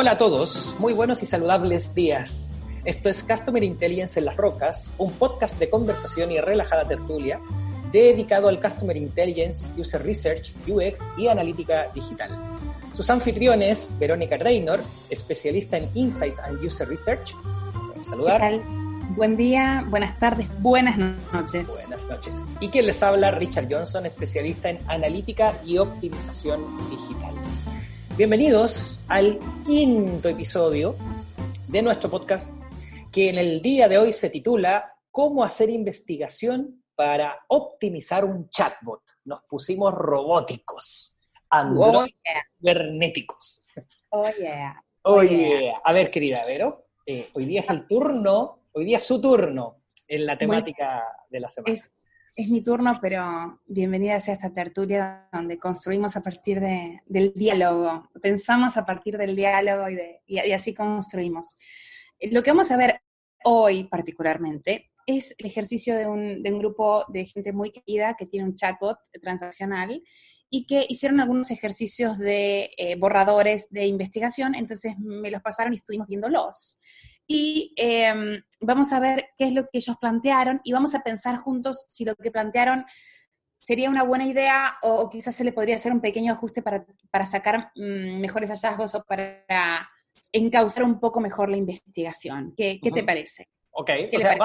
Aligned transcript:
Hola 0.00 0.12
a 0.12 0.16
todos, 0.16 0.76
muy 0.78 0.94
buenos 0.94 1.22
y 1.22 1.26
saludables 1.26 1.94
días. 1.94 2.62
Esto 2.86 3.10
es 3.10 3.22
Customer 3.22 3.62
Intelligence 3.62 4.18
en 4.18 4.24
las 4.24 4.34
Rocas, 4.34 4.94
un 4.96 5.12
podcast 5.12 5.58
de 5.58 5.68
conversación 5.68 6.32
y 6.32 6.40
relajada 6.40 6.88
tertulia 6.88 7.38
dedicado 7.92 8.48
al 8.48 8.58
Customer 8.62 8.96
Intelligence, 8.96 9.62
User 9.76 10.02
Research, 10.02 10.54
UX 10.66 11.06
y 11.18 11.28
analítica 11.28 11.90
digital. 11.92 12.30
Sus 12.94 13.10
anfitriones, 13.10 13.94
Verónica 14.00 14.38
Reynor, 14.38 14.80
especialista 15.10 15.76
en 15.76 15.90
Insights 15.92 16.40
and 16.40 16.64
User 16.64 16.88
Research. 16.88 17.34
saludar. 18.00 18.52
Buen 19.10 19.36
día, 19.36 19.84
buenas 19.90 20.18
tardes, 20.18 20.46
buenas 20.60 20.96
noches. 21.30 21.88
Buenas 21.88 22.08
noches. 22.08 22.32
Y 22.60 22.68
quien 22.68 22.86
les 22.86 23.02
habla, 23.02 23.32
Richard 23.32 23.68
Johnson, 23.70 24.06
especialista 24.06 24.70
en 24.70 24.78
analítica 24.88 25.52
y 25.66 25.76
optimización 25.76 26.64
digital. 26.88 27.34
Bienvenidos 28.16 29.00
al 29.08 29.38
quinto 29.64 30.28
episodio 30.28 30.96
de 31.68 31.82
nuestro 31.82 32.10
podcast 32.10 32.54
que 33.10 33.28
en 33.28 33.38
el 33.38 33.62
día 33.62 33.88
de 33.88 33.98
hoy 33.98 34.12
se 34.12 34.30
titula 34.30 34.94
¿Cómo 35.10 35.42
hacer 35.42 35.70
investigación 35.70 36.84
para 36.94 37.40
optimizar 37.48 38.24
un 38.24 38.50
chatbot? 38.50 39.02
Nos 39.24 39.42
pusimos 39.48 39.94
robóticos, 39.94 41.16
android 41.48 42.12
oh, 44.10 44.20
oh 44.20 44.30
yeah. 44.38 44.84
Oh, 45.02 45.22
yeah. 45.22 45.80
A 45.82 45.92
ver, 45.92 46.10
querida 46.10 46.44
Vero, 46.44 46.88
eh, 47.06 47.30
hoy 47.32 47.46
día 47.46 47.60
es 47.60 47.70
el 47.70 47.86
turno 47.86 48.60
Hoy 48.72 48.84
día 48.84 48.98
es 48.98 49.04
su 49.04 49.20
turno 49.20 49.82
en 50.06 50.26
la 50.26 50.38
temática 50.38 51.02
de 51.28 51.40
la 51.40 51.48
semana. 51.48 51.74
Es, 51.74 51.90
mi 52.36 52.62
turno, 52.62 52.98
pero 53.00 53.60
bienvenida 53.66 54.20
sea 54.20 54.34
esta 54.34 54.52
tertulia 54.52 55.28
donde 55.32 55.58
construimos 55.58 56.16
a 56.16 56.22
partir 56.22 56.60
del 56.60 57.32
diálogo, 57.34 58.08
pensamos 58.22 58.76
a 58.76 58.84
partir 58.84 59.16
del 59.18 59.36
diálogo 59.36 59.86
y, 60.26 60.38
así 60.52 60.74
construimos. 60.74 61.56
Lo 62.20 62.42
que 62.42 62.50
vamos 62.50 62.70
a 62.70 62.76
ver 62.76 63.00
hoy 63.44 63.84
particularmente 63.84 64.90
es 65.06 65.34
el 65.38 65.46
ejercicio 65.46 65.96
de 65.96 66.06
un, 66.06 66.42
grupo 66.58 67.04
de 67.08 67.26
gente 67.26 67.52
muy 67.52 67.70
querida 67.72 68.14
que 68.16 68.26
tiene 68.26 68.46
un 68.46 68.54
chatbot 68.54 68.98
transaccional 69.20 70.02
y 70.48 70.66
que 70.66 70.86
hicieron 70.88 71.20
algunos 71.20 71.50
ejercicios 71.50 72.18
de 72.18 72.70
eh, 72.76 72.96
borradores 72.96 73.68
de 73.70 73.86
investigación, 73.86 74.54
entonces 74.54 74.98
me 74.98 75.30
los 75.30 75.42
pasaron 75.42 75.72
y 75.72 75.76
estuvimos 75.76 76.08
viéndolos 76.08 76.78
y 77.32 77.72
em, 77.76 78.42
vamos 78.60 78.92
a 78.92 78.98
ver 78.98 79.28
qué 79.38 79.44
es 79.44 79.52
lo 79.52 79.62
que 79.68 79.78
ellos 79.78 79.96
plantearon 80.00 80.60
y 80.64 80.72
vamos 80.72 80.96
a 80.96 81.00
pensar 81.04 81.36
juntos 81.36 81.86
si 81.92 82.04
lo 82.04 82.16
que 82.16 82.32
plantearon 82.32 82.84
sería 83.60 83.88
una 83.88 84.02
buena 84.02 84.26
idea 84.26 84.78
o, 84.82 85.08
quizás 85.08 85.36
se 85.36 85.44
le 85.44 85.52
podría 85.52 85.76
hacer 85.76 85.92
un 85.92 86.00
pequeño 86.00 86.32
ajuste 86.32 86.60
para, 86.60 86.84
para 87.12 87.26
sacar 87.26 87.70
mm, 87.76 88.18
mejores 88.20 88.50
hallazgos 88.50 88.96
o 88.96 89.04
para 89.04 89.88
encauzar 90.32 90.82
un 90.82 90.98
poco 90.98 91.20
mejor 91.20 91.50
la 91.50 91.56
investigación. 91.56 92.52
¿Qué, 92.56 92.80
qué 92.82 92.90
te 92.90 93.04
parece? 93.04 93.46
Ok, 93.70 93.90
o 94.12 94.18
sea, 94.18 94.36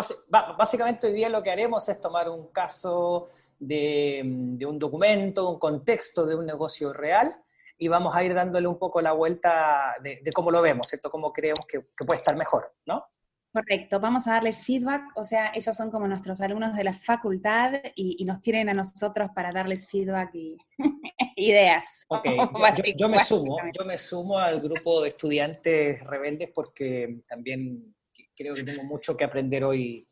básicamente 0.55 1.08
hoy 1.08 1.14
día 1.14 1.30
lo 1.30 1.42
que 1.42 1.49
haremos 1.49 1.89
es 1.89 1.99
tomar 1.99 2.30
un 2.30 2.52
caso 2.52 3.30
de, 3.58 4.22
de 4.23 4.66
un 4.67 4.77
documento, 4.77 5.49
un 5.49 5.58
contexto 5.58 6.23
de 6.27 6.36
un 6.36 6.45
negocio 6.45 6.94
real 6.94 7.36
y 7.78 7.88
vamos 7.88 8.16
a 8.16 8.23
ir 8.23 8.34
dándole 8.34 8.68
un 8.68 8.80
poco 8.80 9.02
la 9.02 9.12
vuelta 9.12 9.95
de, 10.02 10.22
cómo 10.34 10.52
lo 10.52 10.62
vemos, 10.62 10.88
¿cierto? 10.88 11.09
Cómo 11.09 11.34
creemos 11.34 11.66
que, 11.66 11.82
puede 11.82 12.20
estar 12.20 12.36
mejor, 12.36 12.73
¿no? 12.86 13.06
Correcto, 13.52 14.02
vamos 14.02 14.28
a 14.28 14.34
darles 14.34 14.64
feedback, 14.64 15.04
o 15.16 15.23
sea, 15.23 15.52
ellos 15.56 15.73
son 15.76 15.90
como 15.90 16.08
nuestros 16.09 16.42
alumnos 16.42 16.76
de 16.76 16.84
la 16.84 16.92
facultad 16.92 17.73
y, 17.95 18.23
nos 18.26 18.42
tienen 18.42 18.67
a 18.67 18.73
nosotros 18.73 19.30
para 19.34 19.52
darles 19.52 19.88
feedback 19.88 20.36
y 20.36 20.58
ideas. 21.38 22.04
Ok, 22.09 22.26
yo, 22.98 23.08
me 23.08 23.23
sumo, 23.23 23.58
yo 23.78 23.86
me 23.86 23.98
sumo 23.98 24.38
al 24.38 24.60
grupo 24.60 25.02
de 25.02 25.10
estudiantes 25.10 26.04
rebeldes 26.04 26.50
porque 26.54 27.22
también 27.28 27.95
creo 28.36 28.55
que 28.55 28.64
tengo 28.64 28.83
mucho 28.83 29.16
que 29.16 29.23
aprender 29.23 29.64
hoy 29.64 30.05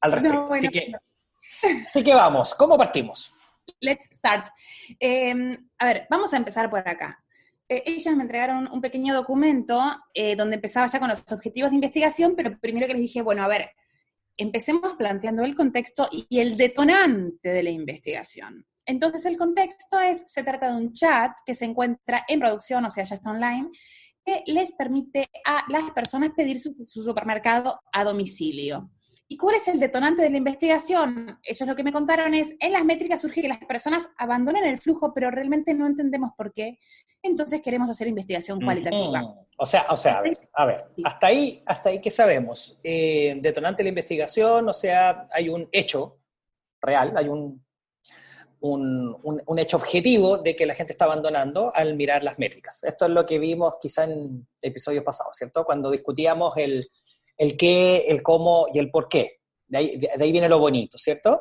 al 0.00 0.12
respecto. 0.12 0.52
así, 0.52 0.68
que, 0.68 0.92
así 1.86 2.04
que 2.04 2.14
vamos, 2.14 2.54
¿cómo 2.54 2.76
partimos? 2.76 3.34
Let's 3.80 4.08
start. 4.16 4.48
Em, 4.98 5.68
a 5.78 5.86
ver, 5.86 6.06
vamos 6.10 6.32
a 6.32 6.36
empezar 6.36 6.70
por 6.70 6.86
acá. 6.86 7.22
Eh, 7.68 7.82
ellas 7.86 8.14
me 8.14 8.22
entregaron 8.22 8.68
un 8.70 8.80
pequeño 8.80 9.14
documento 9.14 9.80
eh, 10.12 10.36
donde 10.36 10.56
empezaba 10.56 10.86
ya 10.86 10.98
con 10.98 11.08
los 11.08 11.24
objetivos 11.32 11.70
de 11.70 11.76
investigación, 11.76 12.34
pero 12.36 12.58
primero 12.60 12.86
que 12.86 12.94
les 12.94 13.02
dije, 13.02 13.22
bueno, 13.22 13.42
a 13.42 13.48
ver, 13.48 13.70
empecemos 14.36 14.94
planteando 14.94 15.42
el 15.42 15.54
contexto 15.54 16.08
y 16.10 16.38
el 16.38 16.56
detonante 16.56 17.48
de 17.48 17.62
la 17.62 17.70
investigación. 17.70 18.66
Entonces 18.84 19.24
el 19.26 19.36
contexto 19.36 20.00
es, 20.00 20.24
se 20.26 20.42
trata 20.42 20.70
de 20.70 20.76
un 20.76 20.92
chat 20.92 21.32
que 21.46 21.54
se 21.54 21.64
encuentra 21.64 22.24
en 22.28 22.40
producción, 22.40 22.84
o 22.84 22.90
sea, 22.90 23.04
ya 23.04 23.14
está 23.14 23.30
online, 23.30 23.70
que 24.24 24.42
les 24.46 24.72
permite 24.72 25.28
a 25.44 25.64
las 25.68 25.90
personas 25.92 26.30
pedir 26.36 26.58
su 26.58 26.74
supermercado 27.02 27.80
a 27.92 28.04
domicilio. 28.04 28.90
¿Y 29.32 29.38
cuál 29.38 29.56
es 29.56 29.66
el 29.66 29.80
detonante 29.80 30.20
de 30.20 30.28
la 30.28 30.36
investigación? 30.36 31.40
Ellos 31.42 31.66
lo 31.66 31.74
que 31.74 31.82
me 31.82 31.90
contaron 31.90 32.34
es, 32.34 32.54
en 32.60 32.70
las 32.70 32.84
métricas 32.84 33.22
surge 33.22 33.40
que 33.40 33.48
las 33.48 33.60
personas 33.60 34.10
abandonan 34.18 34.62
el 34.64 34.76
flujo, 34.76 35.14
pero 35.14 35.30
realmente 35.30 35.72
no 35.72 35.86
entendemos 35.86 36.32
por 36.36 36.52
qué. 36.52 36.78
Entonces 37.22 37.62
queremos 37.62 37.88
hacer 37.88 38.08
investigación 38.08 38.60
cualitativa. 38.60 39.34
O 39.56 39.64
sea, 39.64 39.86
o 39.88 39.96
sea, 39.96 40.18
a 40.18 40.20
ver, 40.20 40.50
a 40.52 40.66
ver, 40.66 40.84
hasta 41.02 41.28
ahí, 41.28 41.62
hasta 41.64 41.88
ahí, 41.88 41.98
¿qué 42.02 42.10
sabemos? 42.10 42.78
Eh, 42.84 43.38
detonante 43.40 43.78
de 43.78 43.84
la 43.84 43.88
investigación, 43.88 44.68
o 44.68 44.72
sea, 44.74 45.26
hay 45.32 45.48
un 45.48 45.66
hecho 45.72 46.18
real, 46.82 47.14
hay 47.16 47.28
un, 47.28 47.64
un, 48.60 49.16
un, 49.46 49.58
hecho 49.58 49.78
objetivo 49.78 50.36
de 50.36 50.54
que 50.54 50.66
la 50.66 50.74
gente 50.74 50.92
está 50.92 51.06
abandonando 51.06 51.74
al 51.74 51.96
mirar 51.96 52.22
las 52.22 52.38
métricas. 52.38 52.84
Esto 52.84 53.06
es 53.06 53.10
lo 53.12 53.24
que 53.24 53.38
vimos 53.38 53.76
quizá 53.80 54.04
en 54.04 54.46
episodios 54.60 55.04
pasados, 55.04 55.38
¿cierto? 55.38 55.64
Cuando 55.64 55.90
discutíamos 55.90 56.54
el 56.58 56.86
el 57.36 57.56
qué, 57.56 58.04
el 58.08 58.22
cómo 58.22 58.66
y 58.72 58.78
el 58.78 58.90
por 58.90 59.08
qué. 59.08 59.40
De 59.66 59.78
ahí, 59.78 59.96
de 59.96 60.22
ahí 60.22 60.32
viene 60.32 60.48
lo 60.48 60.58
bonito, 60.58 60.98
¿cierto? 60.98 61.40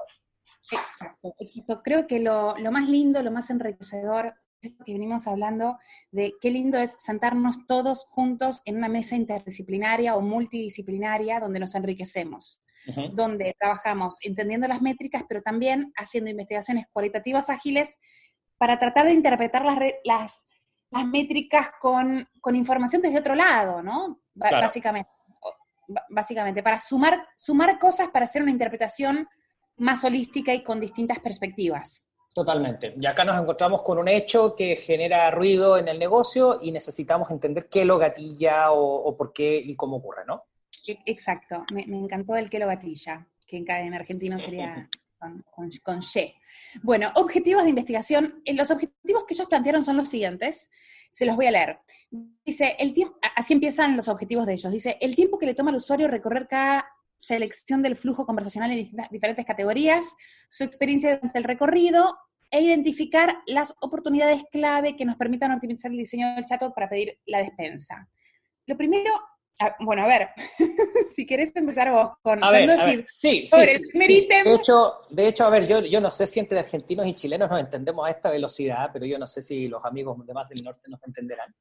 Exacto, 0.72 1.35
exacto. 1.40 1.81
Creo 1.84 2.07
que 2.07 2.19
lo, 2.19 2.56
lo, 2.57 2.72
más 2.72 2.88
lindo, 2.88 3.22
lo 3.22 3.31
más 3.31 3.50
enriquecedor, 3.50 4.34
es 4.62 4.74
que 4.85 4.94
venimos 4.94 5.28
hablando 5.28 5.78
de 6.12 6.34
qué 6.40 6.51
lindo 6.51 6.78
es 6.78 6.96
sentarnos 7.00 7.66
todos 7.68 8.06
juntos 8.06 8.62
en 8.66 8.78
una 8.78 8.90
mesa 8.90 9.16
interdisciplinaria 9.16 10.16
o 10.16 10.22
multidisciplinaria 10.22 11.40
donde 11.40 11.59
nos 11.59 11.74
enriquecemos, 11.74 12.62
donde 13.13 13.56
trabajamos 13.59 14.19
entendiendo 14.22 14.68
las 14.68 14.81
métricas, 14.81 15.24
pero 15.28 15.41
también 15.41 15.91
haciendo 15.96 16.30
investigaciones 16.30 16.85
cualitativas 16.91 17.50
ágiles 17.50 17.97
para 18.57 18.78
tratar 18.78 19.07
de 19.07 19.13
interpretar 19.13 19.66
las, 19.66 19.80
las, 20.03 20.47
las 20.91 21.06
métricas 21.06 21.72
con, 21.80 22.28
con, 22.40 22.56
información 22.56 23.01
desde 23.01 23.19
otro 23.19 23.34
lado, 23.34 23.81
¿no? 23.81 24.22
Básicamente 24.35 25.09
básicamente, 26.09 26.63
para 26.63 26.78
sumar, 26.78 27.28
sumar 27.35 27.79
cosas 27.79 28.09
para 28.09 28.25
hacer 28.25 28.41
una 28.41 28.52
interpretación 28.52 29.28
más 29.78 30.03
holística 30.03 30.53
y 30.53 30.63
con 30.63 30.79
distintas 30.79 31.19
perspectivas. 31.19 32.06
Totalmente. 32.34 32.96
Y 33.00 33.06
acá 33.06 33.25
nos 33.25 33.40
encontramos 33.41 33.81
con 33.81 33.97
un 33.97 34.07
hecho 34.07 34.56
que 34.56 34.75
genera 34.75 35.30
ruido 35.31 35.78
en 35.78 35.90
el 35.90 36.00
negocio 36.00 36.59
y 36.62 36.72
necesitamos 36.72 37.30
entender 37.30 37.68
qué 37.68 37.84
lo 37.84 37.97
gatilla 37.97 38.72
o, 38.72 39.16
por 39.18 39.34
qué 39.34 39.57
y 39.57 39.75
cómo 39.75 39.97
ocurre, 39.97 40.24
¿no? 40.25 40.46
E, 40.88 40.97
exacto. 41.06 41.66
Me, 41.74 41.84
encantó 41.84 42.35
el 42.35 42.50
qué 42.50 42.59
lo 42.59 42.68
gatilla, 42.68 43.28
que 43.46 43.57
en 43.57 43.94
argentino 43.94 44.40
sería 44.40 44.88
con, 45.21 45.71
con. 45.81 46.01
Bueno, 46.81 47.11
objetivos 47.15 47.63
de 47.63 47.69
investigación. 47.69 48.41
Eh, 48.45 48.53
los 48.53 48.71
objetivos 48.71 49.25
que 49.25 49.33
ellos 49.33 49.47
plantearon 49.47 49.83
son 49.83 49.97
los 49.97 50.09
siguientes. 50.09 50.69
Se 51.11 51.25
los 51.25 51.35
voy 51.35 51.45
a 51.45 51.51
leer. 51.51 51.79
Dice, 52.45 52.75
el 52.79 52.93
tiempo, 52.93 53.17
así 53.35 53.53
empiezan 53.53 53.95
los 53.95 54.07
objetivos 54.07 54.47
de 54.47 54.53
ellos. 54.53 54.71
Dice, 54.71 54.97
el 55.01 55.15
tiempo 55.15 55.37
que 55.37 55.45
le 55.45 55.53
toma 55.53 55.69
al 55.69 55.77
usuario 55.77 56.07
recorrer 56.07 56.47
cada 56.47 56.85
selección 57.17 57.81
del 57.81 57.95
flujo 57.95 58.25
conversacional 58.25 58.71
en 58.71 58.91
diferentes 59.11 59.45
categorías, 59.45 60.15
su 60.49 60.63
experiencia 60.63 61.17
durante 61.17 61.38
el 61.38 61.43
recorrido 61.43 62.17
e 62.49 62.61
identificar 62.61 63.38
las 63.45 63.75
oportunidades 63.79 64.44
clave 64.51 64.95
que 64.95 65.06
nos 65.06 65.17
permitan 65.17 65.51
optimizar 65.51 65.91
el 65.91 65.97
diseño 65.97 66.35
del 66.35 66.45
chatbot 66.45 66.74
para 66.74 66.89
pedir 66.89 67.19
la 67.25 67.38
despensa. 67.38 68.09
Lo 68.65 68.75
primero 68.75 69.12
Ah, 69.63 69.75
bueno, 69.80 70.04
a 70.04 70.08
ver, 70.08 70.30
si 71.08 71.24
quieres 71.24 71.56
empezar 71.56 71.92
vos 71.92 72.13
con... 72.24 72.44
A 72.44 72.50
ver, 72.50 73.06
sí, 73.08 73.46
sí, 73.46 73.58
De, 73.58 74.56
hecho, 74.56 74.96
de 75.12 75.28
hecho, 75.28 75.46
a 75.46 75.52
ver, 75.52 75.68
yo, 75.68 75.81
yo 75.81 76.02
no 76.02 76.10
sé 76.10 76.25
si 76.25 76.40
entre 76.40 76.58
argentinos 76.58 77.06
y 77.06 77.13
chilenos 77.13 77.48
nos 77.48 77.60
entendemos 77.60 78.08
a 78.08 78.10
esta 78.10 78.31
velocidad, 78.31 78.90
pero 78.92 79.06
yo 79.06 79.19
no 79.19 79.28
sé 79.28 79.44
si 79.44 79.68
los 79.68 79.86
amigos 79.86 80.25
de 80.25 80.34
más 80.34 80.50
del 80.50 80.63
norte 80.63 80.90
nos 80.90 81.00
entenderán. 81.04 81.54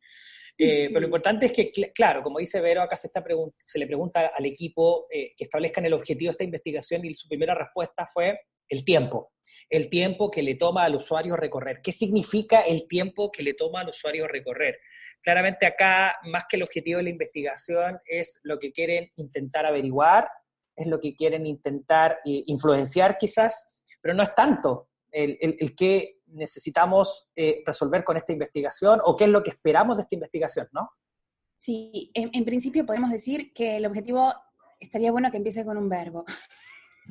Eh, 0.56 0.88
pero 0.88 1.00
lo 1.00 1.06
importante 1.08 1.46
es 1.46 1.52
que, 1.52 1.70
claro, 1.92 2.22
como 2.22 2.38
dice 2.38 2.62
Vero, 2.62 2.80
acá 2.80 2.96
se, 2.96 3.08
está 3.08 3.22
se 3.64 3.78
le 3.78 3.86
pregunta 3.86 4.32
al 4.34 4.46
equipo 4.46 5.06
eh, 5.10 5.34
que 5.36 5.44
establezcan 5.44 5.84
el 5.84 5.92
objetivo 5.92 6.30
de 6.30 6.32
esta 6.32 6.44
investigación 6.44 7.04
y 7.04 7.14
su 7.14 7.28
primera 7.28 7.54
respuesta 7.54 8.06
fue 8.06 8.40
el 8.66 8.82
tiempo. 8.82 9.32
El 9.68 9.90
tiempo 9.90 10.30
que 10.30 10.42
le 10.42 10.54
toma 10.54 10.84
al 10.84 10.96
usuario 10.96 11.36
recorrer. 11.36 11.80
¿Qué 11.82 11.92
significa 11.92 12.62
el 12.62 12.88
tiempo 12.88 13.30
que 13.30 13.42
le 13.42 13.52
toma 13.52 13.80
al 13.80 13.88
usuario 13.88 14.26
recorrer? 14.26 14.78
Claramente 15.22 15.66
acá, 15.66 16.16
más 16.24 16.44
que 16.48 16.56
el 16.56 16.62
objetivo 16.62 16.98
de 16.98 17.04
la 17.04 17.10
investigación, 17.10 18.00
es 18.06 18.40
lo 18.42 18.58
que 18.58 18.72
quieren 18.72 19.10
intentar 19.16 19.66
averiguar, 19.66 20.28
es 20.76 20.86
lo 20.86 21.00
que 21.00 21.14
quieren 21.14 21.46
intentar 21.46 22.20
eh, 22.24 22.42
influenciar 22.46 23.18
quizás, 23.18 23.82
pero 24.00 24.14
no 24.14 24.22
es 24.22 24.34
tanto 24.34 24.88
el, 25.12 25.74
que 25.76 26.20
necesitamos 26.26 27.28
eh, 27.36 27.62
resolver 27.66 28.04
con 28.04 28.16
esta 28.16 28.32
investigación 28.32 29.00
o 29.04 29.16
qué 29.16 29.24
es 29.24 29.30
lo 29.30 29.42
que 29.42 29.50
esperamos 29.50 29.96
de 29.96 30.02
esta 30.02 30.14
investigación, 30.14 30.68
¿no? 30.72 30.90
Sí, 31.58 32.10
en, 32.14 32.44
principio 32.44 32.86
podemos 32.86 33.10
decir 33.10 33.52
que 33.52 33.76
el 33.76 33.84
objetivo 33.84 34.32
estaría 34.78 35.12
bueno 35.12 35.30
que 35.30 35.36
empiece 35.36 35.62
con 35.62 35.76
un 35.76 35.90
verbo, 35.90 36.24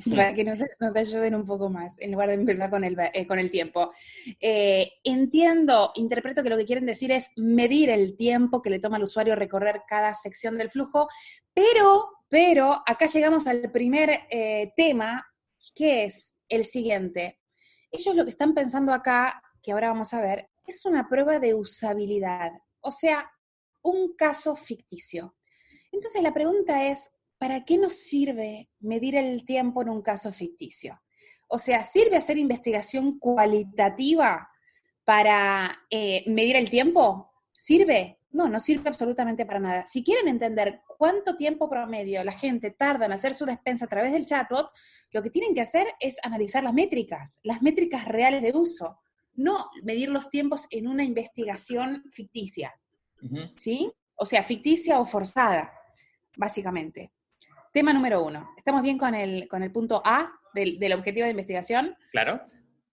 para 0.10 0.34
que 0.34 0.44
nos, 0.44 0.60
ayuden 0.96 1.34
un 1.34 1.46
poco 1.46 1.68
más, 1.68 1.98
en 2.00 2.12
lugar 2.12 2.28
de 2.28 2.34
empezar 2.34 2.70
con 2.70 2.84
el, 2.84 2.96
eh, 3.12 3.26
con 3.26 3.38
el 3.38 3.50
tiempo. 3.50 3.92
Eh, 4.40 4.92
entiendo, 5.04 5.92
interpreto 5.94 6.42
que 6.42 6.50
lo 6.50 6.56
que 6.56 6.66
quieren 6.66 6.86
decir 6.86 7.12
es 7.12 7.30
medir 7.36 7.90
el 7.90 8.16
tiempo 8.16 8.62
que 8.62 8.70
le 8.70 8.78
toma 8.78 8.96
al 8.96 9.04
usuario 9.04 9.34
recorrer 9.36 9.82
cada 9.88 10.14
sección 10.14 10.58
del 10.58 10.70
flujo, 10.70 11.08
pero, 11.52 12.08
pero 12.28 12.82
acá 12.86 13.06
llegamos 13.06 13.46
al 13.46 13.70
primer 13.70 14.20
eh, 14.30 14.72
tema, 14.76 15.26
que 15.74 16.04
es 16.04 16.36
el 16.48 16.64
siguiente. 16.64 17.40
Ellos 17.90 18.14
lo 18.14 18.24
que 18.24 18.30
están 18.30 18.54
pensando 18.54 18.92
acá, 18.92 19.42
que 19.62 19.72
ahora 19.72 19.88
vamos 19.88 20.14
a 20.14 20.20
ver, 20.20 20.48
es 20.66 20.84
una 20.84 21.08
prueba 21.08 21.38
de 21.38 21.54
usabilidad. 21.54 22.52
O 22.80 22.90
sea, 22.90 23.30
un 23.82 24.14
caso 24.14 24.56
ficticio. 24.56 25.36
Entonces 25.92 26.22
la 26.22 26.32
pregunta 26.32 26.86
es, 26.86 27.12
¿para 27.40 27.64
qué 27.64 27.78
nos 27.78 27.94
sirve 27.94 28.68
medir 28.80 29.16
el 29.16 29.46
tiempo 29.46 29.80
en 29.80 29.88
un 29.88 30.02
caso 30.02 30.30
ficticio? 30.30 31.00
O 31.48 31.56
sea, 31.56 31.82
¿sirve 31.82 32.18
hacer 32.18 32.36
investigación 32.36 33.18
cualitativa 33.18 34.50
para 35.04 35.86
eh, 35.88 36.22
medir 36.26 36.56
el 36.56 36.68
tiempo? 36.68 37.32
¿Sirve? 37.50 38.18
No, 38.30 38.46
no 38.46 38.60
sirve 38.60 38.90
absolutamente 38.90 39.46
para 39.46 39.58
nada. 39.58 39.86
Si 39.86 40.04
quieren 40.04 40.28
entender 40.28 40.82
cuánto 40.98 41.38
tiempo 41.38 41.70
promedio 41.70 42.22
la 42.24 42.32
gente 42.32 42.72
tarda 42.72 43.06
en 43.06 43.12
hacer 43.12 43.32
su 43.32 43.46
despensa 43.46 43.86
a 43.86 43.88
través 43.88 44.12
del 44.12 44.26
chatbot, 44.26 44.70
lo 45.10 45.22
que 45.22 45.30
tienen 45.30 45.54
que 45.54 45.62
hacer 45.62 45.86
es 45.98 46.18
analizar 46.22 46.62
las 46.62 46.74
métricas, 46.74 47.40
las 47.42 47.62
métricas 47.62 48.04
reales 48.04 48.42
de 48.42 48.52
uso, 48.52 49.00
no 49.32 49.70
medir 49.82 50.10
los 50.10 50.28
tiempos 50.28 50.66
en 50.70 50.86
una 50.86 51.04
investigación 51.04 52.04
ficticia. 52.12 52.78
¿sí? 53.56 53.90
O 54.14 54.26
sea, 54.26 54.42
ficticia 54.42 55.00
o 55.00 55.06
forzada, 55.06 55.72
básicamente. 56.36 57.12
Tema 57.72 57.92
número 57.92 58.24
uno. 58.24 58.52
¿Estamos 58.56 58.82
bien 58.82 58.98
con 58.98 59.14
el, 59.14 59.46
con 59.46 59.62
el 59.62 59.70
punto 59.70 60.02
A 60.04 60.32
del, 60.54 60.92
objetivo 60.92 61.24
de 61.24 61.30
investigación? 61.30 61.96
Claro. 62.10 62.40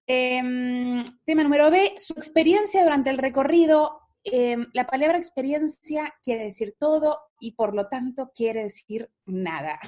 Em, 0.05 1.03
tema 1.25 1.41
número 1.41 1.71
B, 1.71 1.93
su 1.97 2.13
experiencia 2.13 2.83
durante 2.83 3.09
el 3.09 3.17
recorrido. 3.17 3.99
Em, 4.23 4.67
la 4.73 4.85
palabra 4.85 5.17
experiencia 5.17 6.13
quiere 6.21 6.43
decir 6.43 6.75
todo 6.77 7.19
y 7.39 7.53
por 7.53 7.73
lo 7.73 7.87
tanto 7.87 8.31
quiere 8.35 8.65
decir 8.65 9.09
nada. 9.25 9.79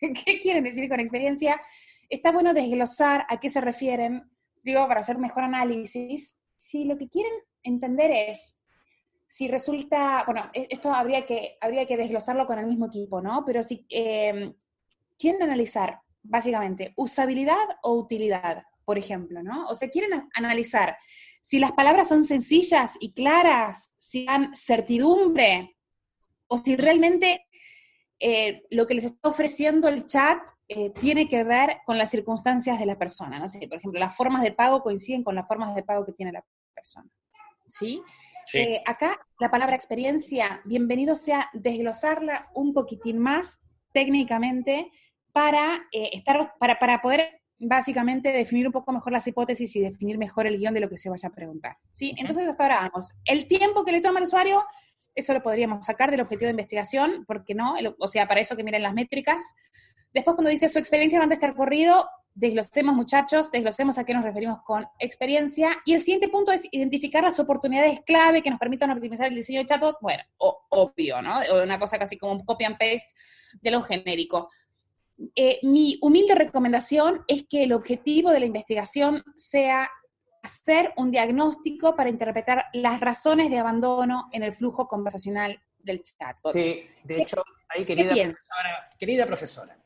¿Qué 0.24 0.38
quieren 0.38 0.62
decir 0.62 0.88
con 0.88 1.00
experiencia? 1.00 1.60
Está 2.08 2.30
bueno 2.30 2.54
desglosar 2.54 3.26
a 3.28 3.40
qué 3.40 3.50
se 3.50 3.60
refieren, 3.60 4.30
digo, 4.62 4.86
para 4.86 5.00
hacer 5.00 5.18
mejor 5.18 5.42
análisis. 5.42 6.40
Si 6.54 6.84
lo 6.84 6.96
que 6.96 7.08
quieren 7.08 7.32
entender 7.64 8.12
es 8.12 8.57
si 9.28 9.46
resulta, 9.46 10.24
bueno, 10.24 10.50
e, 10.54 10.66
esto 10.70 10.92
habría 10.92 11.26
que, 11.26 11.58
habría 11.60 11.86
que 11.86 11.96
desglosarlo 11.96 12.46
con 12.46 12.58
el 12.58 12.66
mismo 12.66 12.86
equipo, 12.86 13.20
¿no? 13.20 13.44
Pero 13.44 13.62
si 13.62 13.86
eh, 13.90 14.54
quieren 15.18 15.42
analizar, 15.42 16.00
básicamente, 16.22 16.94
usabilidad 16.96 17.76
o 17.82 17.94
utilidad, 17.94 18.64
por 18.84 18.98
ejemplo, 18.98 19.42
¿no? 19.42 19.68
O 19.68 19.74
sea, 19.74 19.90
quieren 19.90 20.28
analizar 20.34 20.96
si 21.40 21.58
las 21.58 21.72
palabras 21.72 22.08
son 22.08 22.24
sencillas 22.24 22.96
y 23.00 23.12
claras, 23.12 23.92
si 23.96 24.24
dan 24.24 24.56
certidumbre, 24.56 25.76
o 26.48 26.58
si 26.58 26.76
realmente 26.76 27.46
eh, 28.18 28.62
lo 28.70 28.86
que 28.86 28.94
les 28.94 29.04
está 29.04 29.28
ofreciendo 29.28 29.88
el 29.88 30.06
chat 30.06 30.38
eh, 30.66 30.90
tiene 30.90 31.28
que 31.28 31.44
ver 31.44 31.78
con 31.86 31.98
las 31.98 32.10
circunstancias 32.10 32.78
de 32.78 32.86
la 32.86 32.98
persona. 32.98 33.38
No 33.38 33.46
sé, 33.46 33.68
por 33.68 33.78
ejemplo, 33.78 34.00
las 34.00 34.16
formas 34.16 34.42
de 34.42 34.52
pago 34.52 34.82
coinciden 34.82 35.22
con 35.22 35.34
las 35.34 35.46
formas 35.46 35.74
de 35.74 35.82
pago 35.82 36.04
que 36.04 36.12
tiene 36.12 36.32
la 36.32 36.44
persona. 36.74 37.08
¿Sí? 37.68 38.02
Eh, 38.54 38.82
acá 38.86 39.20
la 39.38 39.50
palabra 39.50 39.74
experiencia, 39.74 40.62
bienvenido 40.64 41.16
sea 41.16 41.50
desglosarla 41.52 42.48
un 42.54 42.72
poquitín 42.72 43.18
más 43.18 43.60
técnicamente 43.92 44.90
para, 45.32 45.86
eh, 45.92 46.10
estar, 46.12 46.54
para, 46.58 46.78
para 46.78 47.02
poder 47.02 47.42
básicamente 47.58 48.30
definir 48.30 48.66
un 48.66 48.72
poco 48.72 48.92
mejor 48.92 49.12
las 49.12 49.26
hipótesis 49.26 49.74
y 49.76 49.80
definir 49.80 50.16
mejor 50.16 50.46
el 50.46 50.56
guion 50.56 50.74
de 50.74 50.80
lo 50.80 50.88
que 50.88 50.96
se 50.96 51.10
vaya 51.10 51.28
a 51.28 51.32
preguntar. 51.32 51.76
¿sí? 51.90 52.14
Entonces, 52.16 52.48
hasta 52.48 52.62
ahora 52.62 52.88
vamos. 52.92 53.12
El 53.24 53.46
tiempo 53.46 53.84
que 53.84 53.92
le 53.92 54.00
toma 54.00 54.18
al 54.18 54.24
usuario, 54.24 54.64
eso 55.14 55.34
lo 55.34 55.42
podríamos 55.42 55.84
sacar 55.84 56.10
del 56.10 56.20
objetivo 56.20 56.46
de 56.46 56.52
investigación, 56.52 57.24
porque 57.26 57.54
no, 57.54 57.74
o 57.98 58.08
sea, 58.08 58.28
para 58.28 58.40
eso 58.40 58.56
que 58.56 58.64
miren 58.64 58.82
las 58.82 58.94
métricas. 58.94 59.42
Después, 60.14 60.36
cuando 60.36 60.50
dice 60.50 60.68
su 60.68 60.78
experiencia 60.78 61.18
durante 61.18 61.34
este 61.34 61.48
recorrido, 61.48 62.08
desglosemos 62.38 62.94
muchachos, 62.94 63.50
desglosemos 63.50 63.98
a 63.98 64.04
qué 64.04 64.14
nos 64.14 64.22
referimos 64.22 64.62
con 64.62 64.86
experiencia. 65.00 65.70
Y 65.84 65.94
el 65.94 66.00
siguiente 66.00 66.28
punto 66.28 66.52
es 66.52 66.68
identificar 66.70 67.24
las 67.24 67.40
oportunidades 67.40 68.00
clave 68.06 68.42
que 68.42 68.50
nos 68.50 68.60
permitan 68.60 68.90
optimizar 68.90 69.26
el 69.26 69.34
diseño 69.34 69.60
de 69.60 69.66
chatbot. 69.66 69.96
Bueno, 70.00 70.22
obvio, 70.38 71.20
¿no? 71.20 71.40
Una 71.62 71.78
cosa 71.78 71.98
casi 71.98 72.16
como 72.16 72.34
un 72.34 72.44
copy 72.44 72.64
and 72.64 72.78
paste 72.78 73.12
de 73.60 73.70
lo 73.72 73.82
genérico. 73.82 74.50
Eh, 75.34 75.58
mi 75.62 75.98
humilde 76.00 76.36
recomendación 76.36 77.24
es 77.26 77.44
que 77.48 77.64
el 77.64 77.72
objetivo 77.72 78.30
de 78.30 78.38
la 78.38 78.46
investigación 78.46 79.24
sea 79.34 79.90
hacer 80.40 80.92
un 80.96 81.10
diagnóstico 81.10 81.96
para 81.96 82.08
interpretar 82.08 82.66
las 82.72 83.00
razones 83.00 83.50
de 83.50 83.58
abandono 83.58 84.28
en 84.30 84.44
el 84.44 84.52
flujo 84.52 84.86
conversacional 84.86 85.60
del 85.78 86.02
chatbot. 86.02 86.52
Sí, 86.52 86.86
de 87.02 87.22
hecho, 87.22 87.42
ahí 87.68 87.84
querida 87.84 88.10
profesora, 88.10 88.90
querida 88.96 89.26
profesora, 89.26 89.78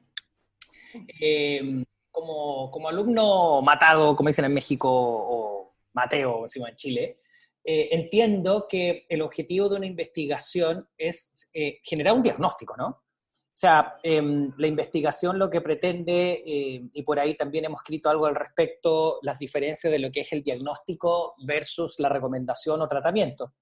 eh, 1.19 1.84
como, 2.12 2.70
como 2.70 2.88
alumno 2.88 3.62
matado, 3.62 4.14
como 4.14 4.29
dicen 4.29 4.44
en 4.44 4.55
México, 4.55 4.88
o 4.91 5.75
Mateo, 5.94 6.43
decimos 6.44 6.69
en 6.69 6.76
Chile, 6.76 7.19
eh, 7.64 7.88
entiendo 7.93 8.67
que 8.69 9.06
el 9.09 9.23
objetivo 9.23 9.69
de 9.69 9.76
una 9.76 9.87
investigación 9.87 10.88
es 10.99 11.49
eh, 11.55 11.79
generar 11.82 12.14
un 12.14 12.23
diagnóstico, 12.23 12.76
¿no? 12.76 12.87
O 12.87 13.59
sea, 13.62 13.99
em, 14.03 14.53
la 14.56 14.67
investigación 14.67 15.38
lo 15.38 15.49
que 15.49 15.61
pretende, 15.61 16.43
eh, 16.44 16.88
y 16.93 17.03
por 17.03 17.20
ahí 17.20 17.37
también 17.37 17.67
hemos 17.67 17.82
escrito 17.82 18.11
algo 18.11 18.26
al 18.26 18.35
respecto, 18.35 19.19
las 19.23 19.38
diferencias 19.38 19.93
de 19.93 20.00
lo 20.00 20.11
que 20.11 20.23
es 20.23 20.32
el 20.32 20.43
diagnóstico 20.43 21.35
versus 21.47 22.00
la 22.00 22.09
recomendación 22.09 22.81
o 22.82 22.88
tratamiento, 22.88 23.55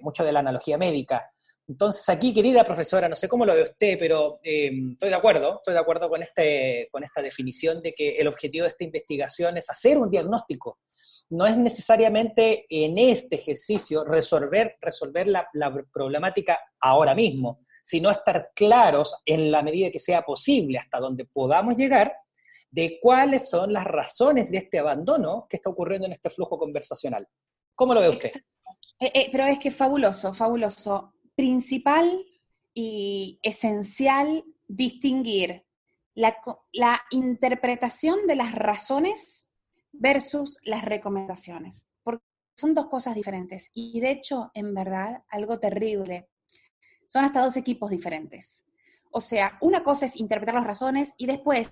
mucho 0.00 0.24
de 0.24 0.32
la 0.32 0.40
analogía 0.40 0.76
médica. 0.76 1.30
Entonces 1.68 2.08
aquí, 2.08 2.32
querida 2.32 2.64
profesora, 2.64 3.10
no 3.10 3.14
sé 3.14 3.28
cómo 3.28 3.44
lo 3.44 3.54
ve 3.54 3.62
usted, 3.64 3.98
pero 3.98 4.40
eh, 4.42 4.70
estoy 4.92 5.10
de 5.10 5.14
acuerdo, 5.14 5.56
estoy 5.56 5.74
de 5.74 5.80
acuerdo 5.80 6.08
con, 6.08 6.22
este, 6.22 6.88
con 6.90 7.04
esta 7.04 7.20
definición 7.20 7.82
de 7.82 7.92
que 7.92 8.16
el 8.16 8.26
objetivo 8.26 8.62
de 8.64 8.70
esta 8.70 8.84
investigación 8.84 9.58
es 9.58 9.68
hacer 9.68 9.98
un 9.98 10.08
diagnóstico. 10.08 10.78
No 11.28 11.46
es 11.46 11.58
necesariamente 11.58 12.64
en 12.70 12.96
este 12.96 13.36
ejercicio 13.36 14.02
resolver, 14.02 14.78
resolver 14.80 15.26
la, 15.26 15.46
problemática 15.92 16.58
ahora 16.80 17.14
mismo, 17.14 17.60
sino 17.82 18.10
estar 18.10 18.50
claros 18.54 19.18
en 19.26 19.50
la 19.50 19.62
medida 19.62 19.90
que 19.90 20.00
sea 20.00 20.22
posible, 20.22 20.78
hasta 20.78 20.98
donde 20.98 21.26
podamos 21.26 21.76
llegar, 21.76 22.14
de 22.70 22.98
cuáles 22.98 23.50
son 23.50 23.74
las 23.74 23.84
razones 23.84 24.50
de 24.50 24.58
este 24.58 24.78
abandono 24.78 25.46
que 25.50 25.58
está 25.58 25.68
ocurriendo 25.68 26.06
en 26.06 26.12
este 26.12 26.30
flujo 26.30 26.58
conversacional. 26.58 27.28
¿Cómo 27.74 27.92
lo 27.92 28.00
ve 28.00 28.08
usted? 28.08 28.30
Eh, 29.00 29.10
eh, 29.14 29.28
pero 29.30 29.44
es 29.46 29.58
que 29.58 29.70
fabuloso, 29.70 30.32
fabuloso 30.32 31.12
principal 31.38 32.26
y 32.74 33.38
esencial 33.44 34.44
distinguir 34.66 35.64
la, 36.16 36.36
interpretación 37.12 38.26
de 38.26 38.34
las 38.34 38.56
razones 38.56 39.48
versus 39.92 40.58
las 40.64 40.84
recomendaciones, 40.84 41.88
porque 42.02 42.24
son 42.56 42.74
dos 42.74 42.88
cosas 42.88 43.14
diferentes. 43.14 43.70
Y 43.72 44.00
de 44.00 44.10
hecho, 44.10 44.50
en 44.52 44.74
verdad, 44.74 45.22
algo 45.28 45.60
terrible. 45.60 46.28
Son 47.06 47.24
hasta 47.24 47.40
dos 47.40 47.56
equipos 47.56 47.92
diferentes. 47.92 48.64
O 49.12 49.20
sea, 49.20 49.58
una 49.60 49.84
cosa 49.84 50.06
es 50.06 50.16
interpretar 50.16 50.56
las 50.56 50.66
razones 50.66 51.12
y 51.18 51.26
después 51.26 51.70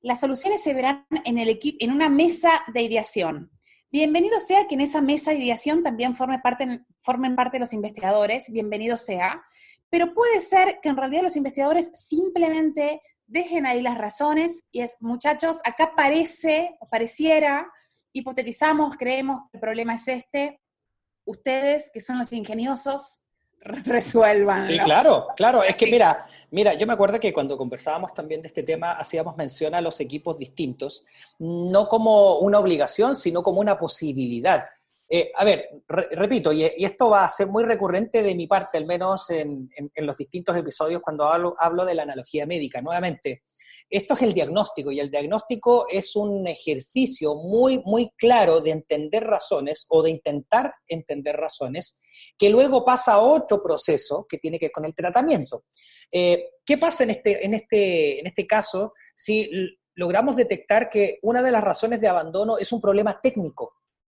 las 0.00 0.20
soluciones 0.20 0.62
se 0.62 0.72
verán 0.72 1.06
en, 1.26 1.36
el 1.36 1.60
en 1.62 1.92
una 1.92 2.08
mesa 2.08 2.62
de 2.72 2.80
ideación. 2.80 3.50
Bienvenido 3.92 4.40
sea 4.40 4.66
que 4.66 4.74
en 4.74 4.80
esa 4.80 5.02
mesa 5.02 5.32
de 5.32 5.40
ideación 5.40 5.82
también 5.82 6.14
forme 6.14 6.38
parte, 6.38 6.80
formen 7.02 7.36
parte 7.36 7.58
los 7.58 7.74
investigadores, 7.74 8.50
bienvenido 8.50 8.96
sea, 8.96 9.44
pero 9.90 10.14
puede 10.14 10.40
ser 10.40 10.80
que 10.80 10.88
en 10.88 10.96
realidad 10.96 11.22
los 11.22 11.36
investigadores 11.36 11.90
simplemente 11.92 13.02
dejen 13.26 13.66
ahí 13.66 13.82
las 13.82 13.98
razones 13.98 14.64
y 14.72 14.80
es, 14.80 14.96
muchachos, 15.00 15.58
acá 15.62 15.92
parece 15.94 16.74
o 16.80 16.88
pareciera, 16.88 17.70
hipotetizamos, 18.14 18.96
creemos 18.96 19.42
que 19.50 19.58
el 19.58 19.60
problema 19.60 19.96
es 19.96 20.08
este, 20.08 20.62
ustedes 21.26 21.90
que 21.92 22.00
son 22.00 22.16
los 22.16 22.32
ingeniosos, 22.32 23.21
resuelvan. 23.84 24.66
Sí, 24.66 24.78
claro, 24.78 25.28
claro. 25.36 25.62
Es 25.62 25.76
que 25.76 25.86
mira, 25.86 26.26
mira, 26.50 26.74
yo 26.74 26.86
me 26.86 26.92
acuerdo 26.92 27.20
que 27.20 27.32
cuando 27.32 27.56
conversábamos 27.56 28.12
también 28.12 28.42
de 28.42 28.48
este 28.48 28.62
tema, 28.62 28.92
hacíamos 28.92 29.36
mención 29.36 29.74
a 29.74 29.80
los 29.80 30.00
equipos 30.00 30.38
distintos, 30.38 31.04
no 31.38 31.88
como 31.88 32.38
una 32.38 32.58
obligación, 32.58 33.14
sino 33.16 33.42
como 33.42 33.60
una 33.60 33.78
posibilidad. 33.78 34.64
Eh, 35.08 35.30
a 35.36 35.44
ver, 35.44 35.68
repito, 35.88 36.52
y, 36.52 36.64
esto 36.64 37.10
va 37.10 37.24
a 37.24 37.30
ser 37.30 37.46
muy 37.46 37.64
recurrente 37.64 38.22
de 38.22 38.34
mi 38.34 38.46
parte, 38.46 38.78
al 38.78 38.86
menos 38.86 39.28
en, 39.30 39.70
los 39.96 40.16
distintos 40.16 40.56
episodios 40.56 41.02
cuando 41.02 41.24
hablo, 41.28 41.54
hablo 41.58 41.84
de 41.84 41.94
la 41.94 42.04
analogía 42.04 42.46
médica. 42.46 42.80
Nuevamente, 42.80 43.42
esto 43.92 44.14
es 44.14 44.22
el 44.22 44.32
diagnóstico 44.32 44.90
y 44.90 45.00
el 45.00 45.10
diagnóstico 45.10 45.86
es 45.86 46.16
un 46.16 46.46
ejercicio 46.46 47.34
muy, 47.34 47.82
muy 47.84 48.10
claro 48.16 48.62
de 48.62 48.70
entender 48.70 49.22
razones 49.22 49.84
o 49.90 50.02
de 50.02 50.10
intentar 50.10 50.74
entender 50.88 51.36
razones 51.36 52.00
que 52.38 52.48
luego 52.48 52.86
pasa 52.86 53.12
a 53.12 53.20
otro 53.20 53.62
proceso 53.62 54.24
que 54.26 54.38
tiene 54.38 54.58
que 54.58 54.66
ver 54.66 54.72
con 54.72 54.86
el 54.86 54.94
tratamiento. 54.94 55.64
Eh, 56.10 56.52
¿Qué 56.64 56.78
pasa 56.78 57.04
en 57.04 57.10
este, 57.10 57.44
en, 57.44 57.52
este, 57.52 58.20
en 58.20 58.26
este 58.26 58.46
caso 58.46 58.94
si 59.14 59.50
logramos 59.94 60.36
detectar 60.36 60.88
que 60.88 61.18
una 61.20 61.42
de 61.42 61.50
las 61.50 61.62
razones 61.62 62.00
de 62.00 62.08
abandono 62.08 62.56
es 62.56 62.72
un 62.72 62.80
problema 62.80 63.20
técnico? 63.20 63.74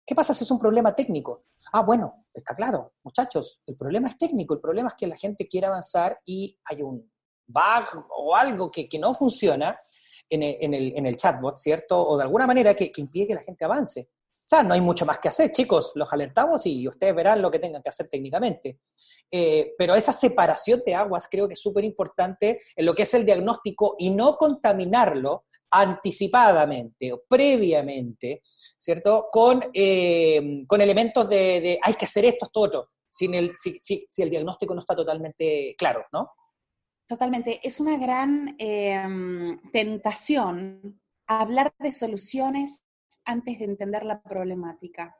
¿Qué 0.04 0.14
pasa 0.14 0.34
si 0.34 0.44
es 0.44 0.50
un 0.50 0.58
problema 0.58 0.94
técnico? 0.94 1.44
Ah, 1.72 1.82
bueno, 1.82 2.26
está 2.34 2.54
claro, 2.54 2.92
muchachos, 3.04 3.62
el 3.66 3.76
problema 3.76 4.08
es 4.08 4.18
técnico, 4.18 4.52
el 4.52 4.60
problema 4.60 4.88
es 4.88 4.94
que 4.98 5.06
la 5.06 5.16
gente 5.16 5.48
quiere 5.48 5.68
avanzar 5.68 6.18
y 6.26 6.58
hay 6.64 6.82
un 6.82 7.11
bug 7.52 8.06
o 8.16 8.34
algo 8.34 8.70
que, 8.70 8.88
no 8.98 9.14
funciona 9.14 9.78
en 10.28 10.42
el, 11.06 11.16
chatbot, 11.16 11.58
¿cierto? 11.58 12.00
O 12.00 12.16
de 12.16 12.24
alguna 12.24 12.46
manera 12.46 12.74
que, 12.74 12.90
que 12.90 13.00
impide 13.00 13.28
que 13.28 13.34
la 13.34 13.42
gente 13.42 13.64
avance. 13.64 14.08
O 14.44 14.48
sea, 14.54 14.62
no 14.62 14.74
hay 14.74 14.80
mucho 14.80 15.06
más 15.06 15.18
que 15.18 15.28
hacer, 15.28 15.52
chicos, 15.52 15.92
los 15.94 16.12
alertamos 16.12 16.66
y 16.66 16.86
ustedes 16.88 17.14
verán 17.14 17.40
lo 17.40 17.50
que 17.50 17.58
tengan 17.58 17.82
que 17.82 17.90
hacer 17.90 18.08
técnicamente. 18.08 18.80
Eh, 19.30 19.72
pero 19.78 19.94
esa 19.94 20.12
separación 20.12 20.82
de 20.84 20.94
aguas 20.94 21.26
creo 21.30 21.48
que 21.48 21.54
es 21.54 21.62
súper 21.62 21.84
importante 21.84 22.60
en 22.76 22.84
lo 22.84 22.94
que 22.94 23.04
es 23.04 23.14
el 23.14 23.24
diagnóstico 23.24 23.94
y 23.98 24.10
no 24.10 24.36
contaminarlo 24.36 25.44
anticipadamente 25.70 27.14
o 27.14 27.22
previamente, 27.26 28.42
¿cierto? 28.44 29.28
Con, 29.32 29.64
eh, 29.72 30.64
con 30.66 30.82
elementos 30.82 31.28
de, 31.30 31.78
hay 31.82 31.94
que 31.94 32.04
hacer 32.04 32.26
esto, 32.26 32.44
esto, 32.44 32.60
otro, 32.60 32.90
sin 33.08 33.34
el, 33.34 33.56
si, 33.56 33.78
si, 33.78 34.06
el 34.18 34.28
diagnóstico 34.28 34.74
no 34.74 34.80
está 34.80 34.94
totalmente 34.94 35.74
claro, 35.78 36.04
¿no? 36.12 36.32
Totalmente. 37.12 37.60
Es 37.62 37.78
una 37.78 37.98
gran 37.98 38.56
em, 38.58 39.60
tentación 39.70 40.98
hablar 41.26 41.74
de 41.78 41.92
soluciones 41.92 42.86
antes 43.26 43.58
de 43.58 43.66
entender 43.66 44.02
la 44.02 44.22
problemática 44.22 45.14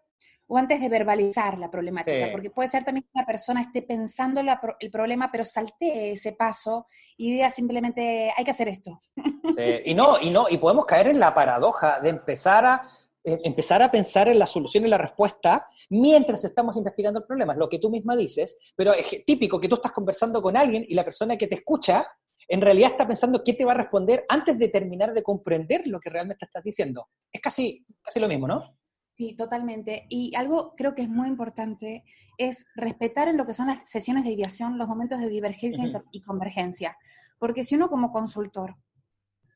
o 0.47 0.57
antes 0.57 0.81
de 0.81 0.89
verbalizar 0.89 1.59
la 1.59 1.71
problemática, 1.71 2.33
porque 2.33 2.49
puede 2.49 2.71
ser 2.71 2.83
también 2.83 3.03
que 3.03 3.11
una 3.13 3.27
persona 3.27 3.61
esté 3.61 3.83
pensando 3.83 4.41
el 4.41 4.91
problema, 4.91 5.31
pero 5.31 5.45
salte 5.45 6.13
ese 6.13 6.33
paso 6.33 6.87
y 7.19 7.33
diga 7.33 7.51
simplemente, 7.51 8.33
hay 8.35 8.45
que 8.45 8.51
hacer 8.53 8.69
esto. 8.69 9.03
Y 9.85 9.95
no, 9.95 10.19
y 10.19 10.31
no, 10.31 10.47
y 10.49 10.57
podemos 10.57 10.87
caer 10.87 11.09
en 11.09 11.21
la 11.21 11.35
paradoja 11.35 12.01
de 12.01 12.09
empezar 12.09 12.65
a, 12.65 12.83
eh, 13.25 13.39
empezar 13.45 13.83
a 13.83 13.91
pensar 13.91 14.29
en 14.29 14.39
la 14.39 14.47
solución 14.47 14.85
y 14.85 14.89
la 14.89 14.99
respuesta 14.99 15.69
mientras 15.91 16.45
estamos 16.45 16.77
investigando 16.77 17.21
el 17.21 17.27
problema, 17.27 17.53
es 17.53 17.59
lo 17.59 17.69
que 17.69 17.79
tú 17.79 17.91
misma 17.91 18.17
dices, 18.17 18.59
pero 18.75 18.93
es 18.93 19.25
típico 19.25 19.61
que 19.61 19.69
tú 19.69 19.77
estás 19.77 19.93
conversando 19.93 20.43
con 20.43 20.57
alguien 20.57 20.85
y 20.89 20.95
la 20.95 21.05
persona 21.05 21.37
que 21.37 21.47
te 21.47 21.57
escucha 21.57 22.07
en 22.49 22.61
realidad 22.61 22.91
está 22.91 23.07
pensando 23.07 23.43
qué 23.45 23.55
te 23.55 23.65
va 23.65 23.73
a 23.73 23.77
responder 23.77 24.25
antes 24.29 24.59
de 24.59 24.69
terminar 24.69 25.15
de 25.15 25.23
comprender 25.23 25.87
lo 25.87 26.01
que 26.01 26.11
realmente 26.11 26.45
estás 26.45 26.63
diciendo. 26.63 27.09
Es 27.31 27.41
casi, 27.41 27.87
casi 28.03 28.21
lo 28.21 28.29
mismo, 28.29 28.49
¿no? 28.49 28.77
Sí, 29.17 29.35
totalmente. 29.35 30.07
Y 30.09 30.35
algo 30.35 30.75
creo 30.77 30.95
que 30.95 31.03
es 31.03 31.09
muy 31.09 31.29
importante 31.29 32.05
es 32.39 32.67
respetar 32.75 33.29
en 33.29 33.37
lo 33.37 33.47
que 33.47 33.55
son 33.55 33.69
las 33.69 33.89
sesiones 33.89 34.25
de 34.25 34.33
ideación 34.33 34.79
los 34.79 34.89
momentos 34.89 35.21
de 35.21 35.29
divergencia 35.29 36.03
y 36.11 36.23
convergencia. 36.23 36.97
Porque 37.39 37.63
si 37.63 37.75
uno 37.75 37.89
como 37.89 38.11
consultor 38.11 38.77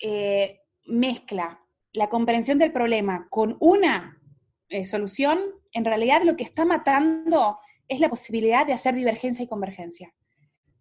eh, 0.01 0.61
mezcla 0.85 1.66
la 1.97 2.11
comprensión 2.11 2.59
del 2.59 2.73
problema 2.73 3.27
con 3.31 3.57
una 3.59 4.21
eh, 4.69 4.85
solución, 4.85 5.41
en 5.73 5.87
realidad 5.87 6.23
lo 6.25 6.37
que 6.37 6.45
está 6.45 6.67
matando 6.67 7.59
es 7.89 8.01
la 8.01 8.11
posibilidad 8.11 8.67
de 8.67 8.75
hacer 8.75 8.95
divergencia 8.95 9.45
y 9.45 9.49
convergencia. 9.49 10.13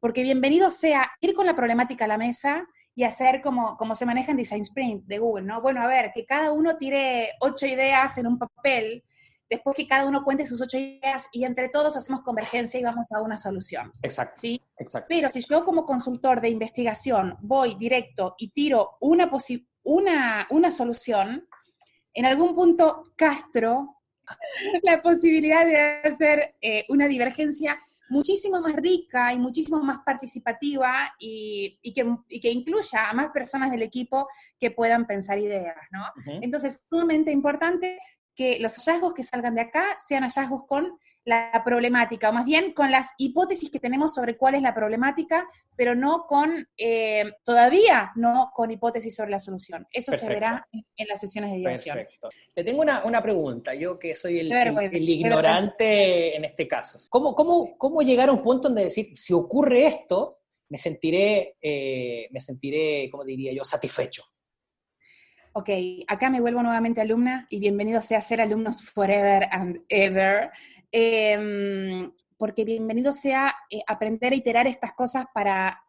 Porque 0.01 0.23
bienvenido 0.23 0.69
sea 0.69 1.09
ir 1.21 1.33
con 1.33 1.45
la 1.45 1.55
problemática 1.55 2.03
a 2.03 2.09
la 2.09 2.17
mesa 2.17 2.67
y 2.93 3.05
hacer 3.05 3.41
como, 3.41 3.77
como 3.77 3.95
se 3.95 4.05
maneja 4.05 4.31
en 4.31 4.37
Design 4.37 4.61
Sprint 4.61 5.05
de 5.05 5.19
Google, 5.19 5.45
¿no? 5.45 5.61
Bueno, 5.61 5.81
a 5.81 5.87
ver, 5.87 6.11
que 6.13 6.25
cada 6.25 6.51
uno 6.51 6.75
tire 6.75 7.31
ocho 7.39 7.65
ideas 7.65 8.17
en 8.17 8.27
un 8.27 8.37
papel, 8.37 9.01
después 9.49 9.75
que 9.77 9.87
cada 9.87 10.05
uno 10.05 10.21
cuente 10.21 10.45
sus 10.45 10.61
ocho 10.61 10.77
ideas 10.77 11.29
y 11.31 11.45
entre 11.45 11.69
todos 11.69 11.95
hacemos 11.95 12.23
convergencia 12.23 12.77
y 12.77 12.83
vamos 12.83 13.05
a 13.11 13.21
una 13.21 13.37
solución. 13.37 13.89
Exacto. 14.01 14.41
¿sí? 14.41 14.61
Exacto. 14.77 15.07
Pero 15.07 15.29
si 15.29 15.45
yo 15.49 15.63
como 15.63 15.85
consultor 15.85 16.41
de 16.41 16.49
investigación 16.49 17.37
voy 17.39 17.75
directo 17.75 18.35
y 18.37 18.49
tiro 18.49 18.97
una, 18.99 19.29
una, 19.85 20.47
una 20.49 20.71
solución, 20.71 21.47
en 22.13 22.25
algún 22.25 22.55
punto 22.55 23.13
castro 23.15 24.01
la 24.83 25.01
posibilidad 25.01 25.65
de 25.65 25.77
hacer 26.09 26.55
eh, 26.61 26.85
una 26.89 27.07
divergencia 27.07 27.79
muchísimo 28.09 28.61
más 28.61 28.75
rica 28.75 29.33
y 29.33 29.39
muchísimo 29.39 29.81
más 29.81 29.99
participativa 30.05 31.13
y, 31.19 31.79
que, 31.93 32.49
incluya 32.51 33.09
a 33.09 33.13
más 33.13 33.29
personas 33.29 33.71
del 33.71 33.81
equipo 33.81 34.27
que 34.59 34.71
puedan 34.71 35.07
pensar 35.07 35.39
ideas, 35.39 35.75
¿no? 35.91 36.03
Entonces, 36.41 36.75
es 36.75 36.87
sumamente 36.87 37.31
importante 37.31 37.99
que 38.35 38.59
los 38.59 38.75
hallazgos 38.75 39.13
que 39.13 39.23
salgan 39.23 39.55
de 39.55 39.61
acá 39.61 39.97
sean 39.99 40.23
hallazgos 40.23 40.65
con 40.67 40.99
la 41.25 41.61
problemática, 41.65 42.29
o 42.29 42.33
más 42.33 42.45
bien 42.45 42.71
con 42.71 42.91
las 42.91 43.13
hipótesis 43.17 43.71
que 43.71 43.79
tenemos 43.79 44.13
sobre 44.13 44.37
cuál 44.37 44.55
es 44.55 44.61
la 44.61 44.75
problemática, 44.75 45.47
pero 45.75 45.95
no 45.95 46.25
con, 46.27 46.67
eh, 46.77 47.31
todavía 47.43 48.11
no 48.15 48.51
con 48.53 48.69
hipótesis 48.69 49.15
sobre 49.15 49.31
la 49.31 49.39
solución. 49.39 49.87
Eso 49.91 50.13
se 50.13 50.27
verá 50.27 50.67
en, 50.71 51.07
las 51.07 51.19
sesiones 51.19 51.51
de 51.51 51.57
dirección. 51.57 51.97
Perfecto. 51.97 52.29
Le 52.55 52.63
tengo 52.63 52.81
una, 52.81 53.21
pregunta, 53.23 53.73
yo 53.73 53.97
que 53.97 54.13
soy 54.13 54.39
el, 54.39 55.09
ignorante 55.09 56.35
en 56.35 56.45
este 56.45 56.67
caso. 56.67 56.99
¿Cómo, 57.09 57.33
cómo, 57.33 57.75
¿Cómo 57.77 58.03
llegar 58.03 58.29
a 58.29 58.31
un 58.31 58.43
punto 58.43 58.67
donde 58.67 58.83
decir, 58.83 59.17
si 59.17 59.33
ocurre 59.33 59.87
esto, 59.87 60.41
me 60.69 60.77
sentiré, 60.77 61.57
eh, 61.59 62.27
me 62.31 62.39
sentiré, 62.39 63.09
¿cómo 63.09 63.23
diría 63.23 63.51
yo?, 63.51 63.65
satisfecho? 63.65 64.23
Ok, 65.53 65.69
acá 66.07 66.29
me 66.29 66.41
vuelvo 66.41 66.61
nuevamente 66.61 66.99
alumna 66.99 67.47
y 67.49 67.59
bienvenido 67.59 68.01
sea 68.01 68.17
a 68.17 68.21
ser 68.21 68.41
alumnos 68.41 68.81
forever 68.81 69.47
and 69.51 69.85
ever. 69.87 70.51
Em, 70.97 72.09
porque 72.37 72.63
bienvenido 72.63 73.11
sea 73.11 73.53
eh, 73.69 73.81
aprender 73.85 74.31
a 74.31 74.35
iterar 74.37 74.65
estas 74.65 74.93
cosas 74.93 75.25
para, 75.33 75.83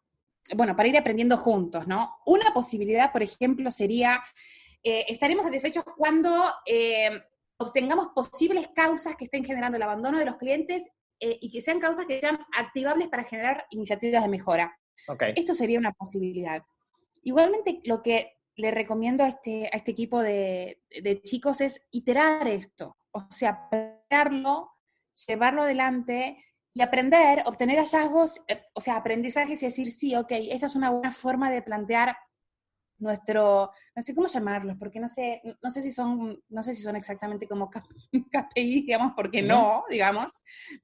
bueno, 0.57 0.75
para 0.75 0.89
ir 0.89 0.99
aprendiendo 0.99 1.37
juntos, 1.37 1.87
¿no? 1.87 2.17
Una 2.27 2.53
posibilidad, 2.53 3.13
por 3.13 3.23
ejemplo, 3.23 3.71
sería, 3.71 4.21
eh, 4.83 5.05
estaremos 5.07 5.45
satisfechos 5.45 5.85
cuando 5.97 6.47
em, 6.65 7.23
obtengamos 7.57 8.09
posibles 8.17 8.67
causas 8.75 9.15
que 9.15 9.27
estén 9.27 9.45
generando 9.45 9.77
el 9.77 9.85
abandono 9.85 10.19
de 10.19 10.25
los 10.25 10.39
clientes 10.39 10.91
eh, 11.21 11.39
y 11.41 11.53
que 11.53 11.61
sean 11.61 11.79
causas 11.79 12.05
que 12.07 12.19
sean 12.19 12.41
activables 12.59 13.07
para 13.07 13.23
generar 13.23 13.65
iniciativas 13.71 14.25
de 14.25 14.29
mejora. 14.29 14.77
Esto 15.37 15.55
sería 15.55 15.79
una 15.79 15.93
posibilidad. 15.93 16.65
Igualmente, 17.23 17.79
lo 17.85 18.03
que 18.03 18.39
le 18.57 18.73
recomiendo 18.73 19.23
a 19.23 19.29
este, 19.29 19.67
a 19.73 19.77
este 19.77 19.93
equipo 19.93 20.21
de, 20.21 20.81
de 21.01 21.23
chicos 21.23 21.61
es 21.61 21.81
iterar 21.93 22.49
esto, 22.49 22.97
o 23.13 23.29
sea, 23.31 23.71
plantearlo 23.71 24.76
llevarlo 25.27 25.63
adelante 25.63 26.43
y 26.75 26.83
aprender, 26.83 27.43
obtener 27.47 27.79
hallazgos, 27.79 28.43
eh, 28.49 28.63
o 28.75 28.81
sea, 28.81 28.97
aprendizajes 28.97 29.63
y 29.63 29.67
decir, 29.67 29.91
sí, 29.91 30.15
ok, 30.15 30.31
esta 30.31 30.67
es 30.67 30.77
una 30.77 30.91
buena 30.91 31.11
forma 31.11 31.51
de 31.51 31.63
plantear 31.63 32.17
nuestro, 32.99 33.71
no 33.95 34.03
sé 34.03 34.15
cómo 34.15 34.27
llamarlos, 34.27 34.77
porque 34.79 35.01
no 35.01 35.09
sé, 35.09 35.43
no 35.63 35.71
sé 35.71 35.83
si 35.83 35.91
son, 35.91 36.43
no 36.49 36.63
sé 36.63 36.75
si 36.75 36.83
son 36.83 36.97
exactamente 36.97 37.47
como 37.47 37.71
KPI, 38.31 38.83
digamos, 38.83 39.13
porque 39.15 39.43
no, 39.43 39.85
digamos, 39.91 40.31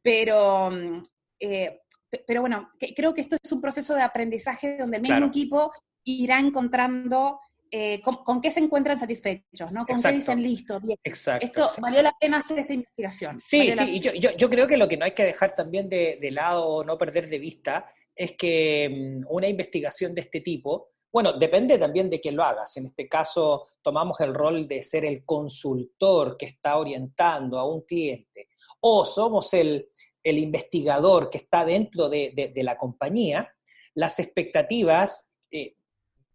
pero, 0.02 0.70
mm, 0.70 1.02
eh, 1.40 1.80
pero 2.26 2.40
bueno, 2.42 2.70
creo 2.94 3.14
que 3.14 3.22
esto 3.22 3.36
es 3.42 3.52
un 3.52 3.60
proceso 3.60 3.94
de 3.94 4.02
aprendizaje 4.02 4.76
donde 4.78 4.98
el 4.98 5.02
mismo 5.02 5.26
equipo 5.26 5.72
irá 6.04 6.38
encontrando 6.38 7.40
eh, 7.75 8.02
con, 8.02 8.43
qué 8.43 8.50
se 8.50 8.61
encuentran 8.61 8.99
satisfechos, 8.99 9.73
¿no? 9.73 9.87
Con 9.87 10.00
qué 10.00 10.12
dicen 10.12 10.43
listo, 10.43 10.79
bien. 10.79 10.99
Exacto. 11.02 11.47
Esto 11.47 11.81
valió 11.81 12.02
la 12.02 12.14
pena 12.21 12.37
hacer 12.37 12.59
esta 12.59 12.75
investigación. 12.75 13.41
Sí, 13.41 13.73
sí, 13.73 13.97
y 13.97 14.00
yo, 14.00 14.12
yo, 14.12 14.50
creo 14.50 14.67
que 14.67 14.76
lo 14.76 14.87
que 14.87 14.99
no 14.99 15.07
hay 15.07 15.12
que 15.12 15.25
dejar 15.25 15.55
también 15.55 15.88
de, 15.88 16.19
de 16.21 16.31
lado, 16.31 16.85
no 16.85 16.99
perder 16.99 17.31
de 17.31 17.38
vista, 17.38 17.91
es 18.14 18.33
que 18.37 18.91
mm, 18.91 19.26
una 19.26 19.49
investigación 19.49 20.14
de 20.14 20.21
este 20.21 20.43
tipo, 20.43 20.91
bueno, 21.11 21.33
depende 21.33 21.79
también 21.79 22.11
de 22.11 22.21
quién 22.21 22.37
lo 22.37 22.45
hagas. 22.45 22.76
En 22.76 22.85
este 22.85 23.09
caso, 23.09 23.67
tomamos 23.81 24.21
el 24.21 24.35
rol 24.35 24.69
de 24.69 24.83
ser 24.83 25.07
el 25.07 25.25
consultor 25.25 26.37
que 26.37 26.47
está 26.47 26.76
orientando 26.76 27.59
a 27.59 27.67
un 27.67 27.87
cliente, 27.87 28.49
o 28.81 29.07
somos 29.07 29.55
el, 29.55 29.88
el 30.23 30.37
investigador 30.37 31.31
que 31.31 31.38
está 31.38 31.64
dentro 31.64 32.11
de, 32.11 32.52
de, 32.55 32.62
la 32.62 32.76
compañía, 32.76 33.50
las 33.95 34.19
expectativas 34.19 35.35
eh, 35.50 35.76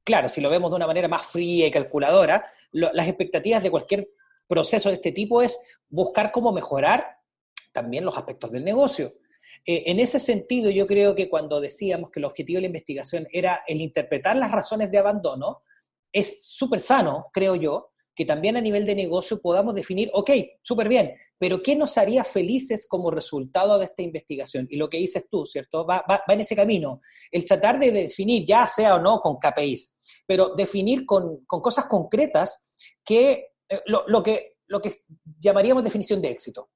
claro, 0.07 0.29
si 0.29 0.39
lo 0.39 0.49
vemos 0.49 0.71
de 0.71 0.77
una 0.77 0.87
manera 0.87 1.09
más 1.09 1.25
fría 1.25 1.67
y 1.67 1.71
calculadora, 1.71 2.49
las 2.71 3.07
expectativas 3.09 3.61
de 3.61 3.69
cualquier 3.69 4.07
proceso 4.47 4.87
de 4.87 4.95
este 4.95 5.11
tipo 5.11 5.41
es 5.41 5.61
buscar 5.89 6.31
cómo 6.31 6.53
mejorar 6.53 7.17
también 7.73 8.05
los 8.05 8.17
aspectos 8.17 8.53
del 8.53 8.63
negocio. 8.63 9.15
Eh, 9.65 9.83
en 9.87 9.99
ese 9.99 10.21
sentido, 10.21 10.69
yo 10.69 10.87
creo 10.87 11.13
que 11.13 11.29
cuando 11.29 11.59
decíamos 11.59 12.09
que 12.09 12.21
el 12.21 12.25
objetivo 12.25 12.55
de 12.55 12.61
la 12.61 12.67
investigación 12.67 13.27
era 13.33 13.63
el 13.67 13.81
interpretar 13.81 14.37
las 14.37 14.49
razones 14.49 14.89
de 14.91 14.97
abandono, 14.97 15.59
es 16.09 16.41
súper 16.45 16.79
sano, 16.79 17.25
creo 17.33 17.55
yo, 17.55 17.91
que 18.15 18.23
también 18.23 18.55
a 18.55 18.61
nivel 18.61 18.85
de 18.85 18.95
negocio 18.95 19.41
podamos 19.41 19.75
definir, 19.75 20.09
ok, 20.13 20.31
súper 20.61 20.87
bien, 20.87 21.17
pero 21.39 21.61
¿qué 21.61 21.75
nos 21.75 21.97
haría 21.97 22.23
felices 22.23 22.87
como 22.87 23.11
resultado 23.11 23.77
de 23.77 23.85
esta 23.85 24.01
investigación? 24.01 24.67
Y 24.69 24.77
lo 24.77 24.89
que 24.89 24.97
dices 24.97 25.27
tú, 25.29 25.45
¿cierto? 25.45 25.85
Va, 25.85 26.03
en 26.27 26.39
ese 26.39 26.55
camino. 26.55 26.99
El 27.31 27.45
tratar 27.45 27.79
de 27.79 27.91
definir, 27.91 28.45
ya 28.45 28.67
sea 28.67 28.95
o 28.95 28.99
no 28.99 29.19
con 29.19 29.37
KPIs, 29.37 30.23
pero 30.25 30.55
definir 30.55 31.05
con, 31.05 31.45
cosas 31.45 31.85
concretas 31.85 32.67
que, 33.03 33.53
eh, 33.69 33.81
lo, 33.85 34.23
que, 34.23 34.57
lo 34.67 34.81
que 34.81 34.91
llamaríamos 35.39 35.83
definición 35.83 36.21
de 36.21 36.31
éxito. 36.31 36.69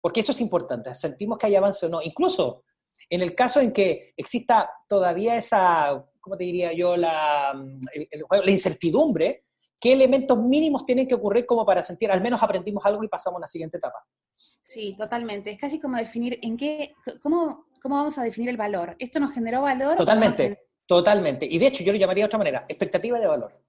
Porque 0.00 0.20
eso 0.20 0.32
es 0.32 0.40
importante, 0.40 0.94
sentimos 0.94 1.38
que 1.38 1.46
hay 1.46 1.56
avance 1.56 1.86
o 1.86 1.88
no. 1.88 2.02
Incluso 2.02 2.64
en 3.10 3.20
el 3.20 3.34
caso 3.34 3.60
en 3.60 3.72
que 3.72 4.12
exista 4.16 4.70
todavía 4.88 5.36
esa, 5.36 6.04
¿cómo 6.20 6.36
te 6.36 6.44
diría 6.44 6.72
yo?, 6.72 6.96
la, 6.96 7.52
la 7.52 8.50
incertidumbre, 8.50 9.44
¿qué 9.80 9.92
elementos 9.92 10.38
mínimos 10.38 10.84
tienen 10.84 11.06
que 11.06 11.14
ocurrir 11.14 11.46
como 11.46 11.64
para 11.64 11.82
sentir, 11.82 12.10
al 12.10 12.20
menos 12.20 12.42
aprendimos 12.42 12.84
algo 12.84 13.02
y 13.04 13.08
pasamos 13.08 13.38
a 13.38 13.40
la 13.42 13.46
siguiente 13.46 13.78
etapa? 13.78 13.98
Sí, 14.34 14.94
totalmente. 14.96 15.50
Es 15.50 15.58
casi 15.58 15.80
como 15.80 15.96
definir 15.96 16.38
en 16.42 16.56
qué, 16.56 16.94
cómo, 17.22 17.66
cómo 17.80 17.96
vamos 17.96 18.18
a 18.18 18.22
definir 18.22 18.50
el 18.50 18.56
valor. 18.56 18.96
¿Esto 18.98 19.20
nos 19.20 19.32
generó 19.32 19.62
valor? 19.62 19.96
Totalmente, 19.96 20.68
totalmente. 20.86 21.46
Y 21.46 21.58
de 21.58 21.66
hecho 21.66 21.84
yo 21.84 21.92
lo 21.92 21.98
llamaría 21.98 22.24
de 22.24 22.26
otra 22.26 22.38
manera, 22.38 22.64
expectativa 22.68 23.18
de 23.18 23.26
valor. 23.26 23.60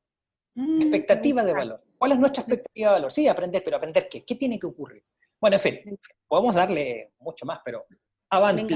Mm, 0.56 0.82
expectativa 0.82 1.44
de 1.44 1.54
valor. 1.54 1.84
¿Cuál 1.98 2.14
es 2.14 2.20
nuestra 2.20 2.42
expectativa 2.42 2.90
de 2.90 2.96
valor? 2.96 3.12
Sí, 3.12 3.28
aprender, 3.28 3.62
pero 3.64 3.78
aprender 3.78 4.08
qué? 4.10 4.24
¿Qué 4.26 4.36
tiene 4.36 4.60
que 4.60 4.68
ocurrir? 4.68 5.04
Bueno, 5.40 5.56
en 5.56 5.62
fin, 5.62 5.80
podemos 6.28 6.56
darle 6.56 7.14
mucho 7.20 7.46
más, 7.46 7.60
pero 7.64 7.82
avanti. 8.30 8.76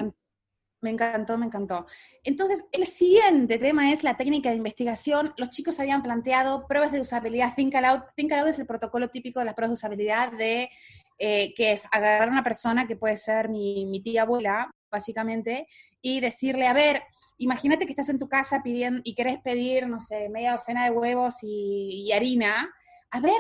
Me 0.83 0.89
encantó, 0.89 1.37
me 1.37 1.45
encantó. 1.45 1.87
Entonces, 2.25 2.65
el 2.73 2.85
siguiente 2.87 3.57
tema 3.57 3.91
es 3.91 4.03
la 4.03 4.17
técnica 4.17 4.49
de 4.49 4.57
investigación. 4.57 5.33
Los 5.37 5.49
chicos 5.49 5.79
habían 5.79 6.03
planteado 6.03 6.67
pruebas 6.67 6.91
de 6.91 6.99
usabilidad. 6.99 7.55
Think 7.55 7.73
Aloud, 7.75 8.01
Think 8.17 8.33
Aloud 8.33 8.49
es 8.49 8.59
el 8.59 8.67
protocolo 8.67 9.07
típico 9.07 9.39
de 9.39 9.45
las 9.45 9.55
pruebas 9.55 9.71
de 9.71 9.75
usabilidad 9.75 10.33
de, 10.33 10.69
eh, 11.17 11.53
que 11.55 11.71
es 11.71 11.87
agarrar 11.89 12.27
a 12.27 12.31
una 12.31 12.43
persona, 12.43 12.85
que 12.85 12.97
puede 12.97 13.15
ser 13.15 13.47
mi, 13.47 14.01
tía 14.03 14.23
abuela, 14.23 14.69
básicamente, 14.91 15.67
y 16.01 16.19
decirle, 16.19 16.67
a 16.67 16.73
ver, 16.73 17.01
imagínate 17.37 17.85
que 17.85 17.93
estás 17.93 18.09
en 18.09 18.19
tu 18.19 18.27
casa 18.27 18.61
pidiendo 18.61 18.99
y 19.05 19.15
querés 19.15 19.39
pedir, 19.39 19.87
no 19.87 20.01
sé, 20.01 20.27
media 20.27 20.51
docena 20.51 20.83
de 20.83 20.91
huevos 20.91 21.35
y, 21.43 22.07
y 22.07 22.11
harina. 22.11 22.69
A 23.09 23.21
ver, 23.21 23.39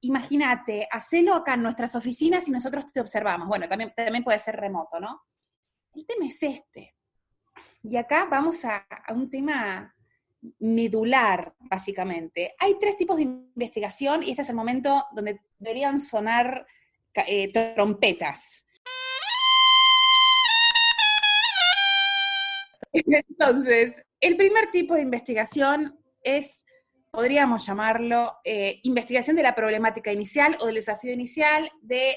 imagínate, 0.00 0.86
hacelo 0.92 1.34
acá 1.34 1.54
en 1.54 1.62
nuestras 1.64 1.96
oficinas 1.96 2.46
y 2.46 2.52
nosotros 2.52 2.92
te 2.92 3.00
observamos. 3.00 3.48
Bueno, 3.48 3.68
también, 3.68 3.92
también 3.96 4.22
puede 4.22 4.38
ser 4.38 4.54
remoto, 4.54 5.00
¿no? 5.00 5.22
El 5.98 6.06
tema 6.06 6.26
es 6.26 6.42
este. 6.42 6.94
Y 7.82 7.96
acá 7.96 8.26
vamos 8.30 8.64
a, 8.64 8.86
un 9.10 9.28
tema 9.28 9.94
medular, 10.60 11.54
básicamente. 11.58 12.54
Hay 12.58 12.78
tres 12.78 12.96
tipos 12.96 13.16
de 13.16 13.24
investigación 13.24 14.22
y 14.22 14.30
este 14.30 14.42
es 14.42 14.48
el 14.50 14.54
momento 14.54 15.04
donde 15.12 15.40
deberían 15.58 15.98
sonar 15.98 16.66
eh, 17.14 17.52
trompetas. 17.74 18.68
Entonces, 22.92 24.02
el 24.20 24.36
primer 24.36 24.70
tipo 24.70 24.94
de 24.94 25.02
investigación 25.02 25.98
es, 26.22 26.64
podríamos 27.10 27.66
llamarlo, 27.66 28.36
eh, 28.44 28.78
investigación 28.84 29.34
de 29.34 29.42
la 29.42 29.54
problemática 29.54 30.12
inicial 30.12 30.56
o 30.60 30.66
del 30.66 30.76
desafío 30.76 31.12
inicial 31.12 31.72
de 31.82 32.16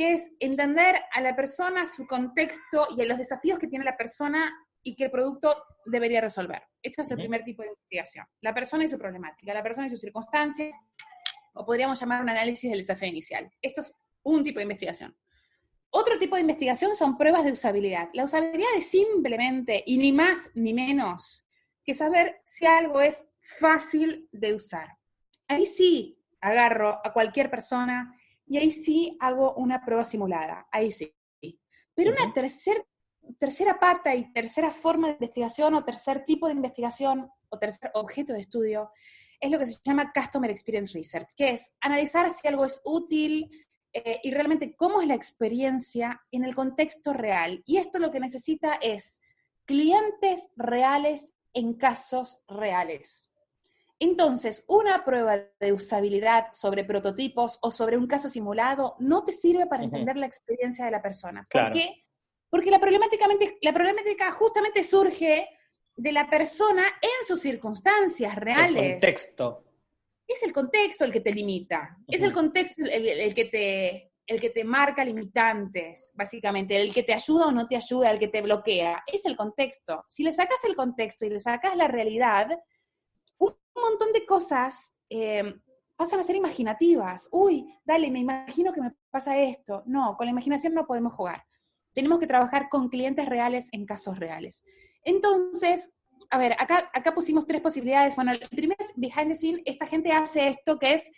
que 0.00 0.14
es 0.14 0.32
entender 0.40 0.98
a 1.12 1.20
la 1.20 1.36
persona, 1.36 1.84
su 1.84 2.06
contexto 2.06 2.86
y 2.96 3.02
a 3.02 3.04
los 3.04 3.18
desafíos 3.18 3.58
que 3.58 3.66
tiene 3.66 3.84
la 3.84 3.98
persona 3.98 4.50
y 4.82 4.96
que 4.96 5.04
el 5.04 5.10
producto 5.10 5.54
debería 5.84 6.22
resolver. 6.22 6.62
Este 6.82 7.02
es 7.02 7.10
el 7.10 7.18
primer 7.18 7.44
tipo 7.44 7.60
de 7.60 7.68
investigación. 7.68 8.26
La 8.40 8.54
persona 8.54 8.84
y 8.84 8.88
su 8.88 8.96
problemática, 8.96 9.52
la 9.52 9.62
persona 9.62 9.88
y 9.88 9.90
sus 9.90 10.00
circunstancias, 10.00 10.74
o 11.52 11.66
podríamos 11.66 12.00
llamar 12.00 12.22
un 12.22 12.30
análisis 12.30 12.70
del 12.70 12.80
desafío 12.80 13.08
inicial. 13.08 13.50
Esto 13.60 13.82
es 13.82 13.92
un 14.22 14.42
tipo 14.42 14.58
de 14.58 14.62
investigación. 14.62 15.14
Otro 15.90 16.18
tipo 16.18 16.36
de 16.36 16.40
investigación 16.40 16.96
son 16.96 17.18
pruebas 17.18 17.44
de 17.44 17.52
usabilidad. 17.52 18.08
La 18.14 18.24
usabilidad 18.24 18.70
es 18.78 18.86
simplemente, 18.88 19.84
y 19.84 19.98
ni 19.98 20.14
más 20.14 20.50
ni 20.54 20.72
menos, 20.72 21.46
que 21.84 21.92
saber 21.92 22.40
si 22.42 22.64
algo 22.64 23.02
es 23.02 23.28
fácil 23.42 24.30
de 24.32 24.54
usar. 24.54 24.96
Ahí 25.46 25.66
sí 25.66 26.18
agarro 26.40 27.02
a 27.04 27.12
cualquier 27.12 27.50
persona 27.50 28.16
y 28.50 28.58
ahí 28.58 28.72
sí 28.72 29.16
hago 29.20 29.54
una 29.54 29.80
prueba 29.80 30.04
simulada, 30.04 30.66
ahí 30.72 30.90
sí. 30.90 31.14
Pero 31.94 32.10
una 32.10 32.34
tercera 33.38 33.78
pata 33.78 34.12
y 34.12 34.32
tercera 34.32 34.72
forma 34.72 35.06
de 35.06 35.12
investigación 35.14 35.74
o 35.74 35.84
tercer 35.84 36.24
tipo 36.24 36.48
de 36.48 36.54
investigación 36.54 37.30
o 37.48 37.58
tercer 37.60 37.92
objeto 37.94 38.32
de 38.32 38.40
estudio 38.40 38.90
es 39.38 39.52
lo 39.52 39.58
que 39.58 39.66
se 39.66 39.78
llama 39.84 40.12
Customer 40.12 40.50
Experience 40.50 40.92
Research, 40.98 41.28
que 41.36 41.50
es 41.50 41.76
analizar 41.80 42.28
si 42.28 42.48
algo 42.48 42.64
es 42.64 42.80
útil 42.84 43.48
eh, 43.92 44.18
y 44.24 44.32
realmente 44.32 44.74
cómo 44.74 45.00
es 45.00 45.06
la 45.06 45.14
experiencia 45.14 46.20
en 46.32 46.44
el 46.44 46.56
contexto 46.56 47.12
real. 47.12 47.62
Y 47.66 47.76
esto 47.76 48.00
lo 48.00 48.10
que 48.10 48.18
necesita 48.18 48.74
es 48.74 49.20
clientes 49.64 50.50
reales 50.56 51.36
en 51.54 51.74
casos 51.74 52.42
reales. 52.48 53.29
Entonces, 54.02 54.64
una 54.66 55.04
prueba 55.04 55.36
de 55.60 55.72
usabilidad 55.74 56.46
sobre 56.54 56.84
prototipos 56.84 57.58
o 57.60 57.70
sobre 57.70 57.98
un 57.98 58.06
caso 58.06 58.30
simulado 58.30 58.96
no 58.98 59.22
te 59.22 59.32
sirve 59.32 59.66
para 59.66 59.84
entender 59.84 60.16
la 60.16 60.24
experiencia 60.24 60.86
de 60.86 60.90
la 60.90 61.02
persona. 61.02 61.46
¿Por 61.50 61.70
qué? 61.72 62.06
Porque 62.48 62.70
la 62.70 62.80
problemática, 62.80 63.26
la 63.60 63.74
problemática 63.74 64.32
justamente 64.32 64.82
surge 64.82 65.46
de 65.94 66.12
la 66.12 66.30
persona 66.30 66.82
en 67.02 67.26
sus 67.26 67.40
circunstancias 67.40 68.34
reales. 68.36 68.82
El 68.82 68.90
contexto. 68.92 69.64
Es 70.26 70.42
el 70.44 70.52
contexto 70.54 71.04
el 71.04 71.12
que 71.12 71.20
te 71.20 71.32
limita. 71.32 71.98
Es 72.08 72.22
el 72.22 72.32
contexto 72.32 72.82
el, 72.84 73.34
que 73.34 73.44
te, 73.44 74.12
el 74.26 74.40
que 74.40 74.48
te 74.48 74.64
marca 74.64 75.04
limitantes, 75.04 76.12
básicamente. 76.14 76.80
El 76.80 76.94
que 76.94 77.02
te 77.02 77.12
ayuda 77.12 77.48
o 77.48 77.52
no 77.52 77.68
te 77.68 77.76
ayuda, 77.76 78.10
el 78.10 78.18
que 78.18 78.28
te 78.28 78.40
bloquea. 78.40 79.02
Es 79.06 79.26
el 79.26 79.36
contexto. 79.36 80.04
Si 80.06 80.22
le 80.22 80.32
sacas 80.32 80.64
el 80.64 80.74
contexto 80.74 81.26
y 81.26 81.30
le 81.30 81.40
sacas 81.40 81.76
la 81.76 81.86
realidad, 81.86 82.48
un 83.48 83.82
montón 83.82 84.12
de 84.12 84.24
cosas 84.26 84.96
eh, 85.08 85.54
pasan 85.96 86.20
a 86.20 86.22
ser 86.22 86.36
imaginativas. 86.36 87.28
Uy, 87.32 87.74
dale, 87.84 88.10
me 88.10 88.20
imagino 88.20 88.72
que 88.72 88.80
me 88.80 88.92
pasa 89.10 89.36
esto. 89.38 89.82
No, 89.86 90.16
con 90.16 90.26
la 90.26 90.32
imaginación 90.32 90.74
no 90.74 90.86
podemos 90.86 91.12
jugar. 91.12 91.44
Tenemos 91.92 92.18
que 92.18 92.26
trabajar 92.26 92.68
con 92.68 92.88
clientes 92.88 93.28
reales 93.28 93.68
en 93.72 93.84
casos 93.84 94.18
reales. 94.18 94.64
Entonces, 95.02 95.94
a 96.30 96.38
ver, 96.38 96.54
acá, 96.58 96.90
acá 96.92 97.14
pusimos 97.14 97.46
tres 97.46 97.60
posibilidades. 97.60 98.14
Bueno, 98.14 98.32
el 98.32 98.48
primero 98.50 98.76
es 98.78 98.92
behind 98.96 99.28
the 99.28 99.34
scene. 99.34 99.62
Esta 99.64 99.86
gente 99.86 100.12
hace 100.12 100.48
esto 100.48 100.78
que 100.78 100.92
es 100.92 101.10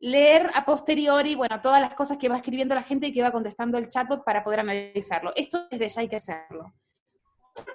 leer 0.00 0.50
a 0.54 0.64
posteriori, 0.64 1.34
bueno, 1.34 1.60
todas 1.60 1.80
las 1.80 1.94
cosas 1.94 2.18
que 2.18 2.28
va 2.28 2.36
escribiendo 2.36 2.74
la 2.74 2.82
gente 2.82 3.06
y 3.06 3.12
que 3.12 3.22
va 3.22 3.32
contestando 3.32 3.78
el 3.78 3.88
chatbot 3.88 4.24
para 4.24 4.44
poder 4.44 4.60
analizarlo. 4.60 5.32
Esto 5.36 5.66
desde 5.70 5.88
ya 5.88 6.00
hay 6.00 6.08
que 6.08 6.16
hacerlo 6.16 6.74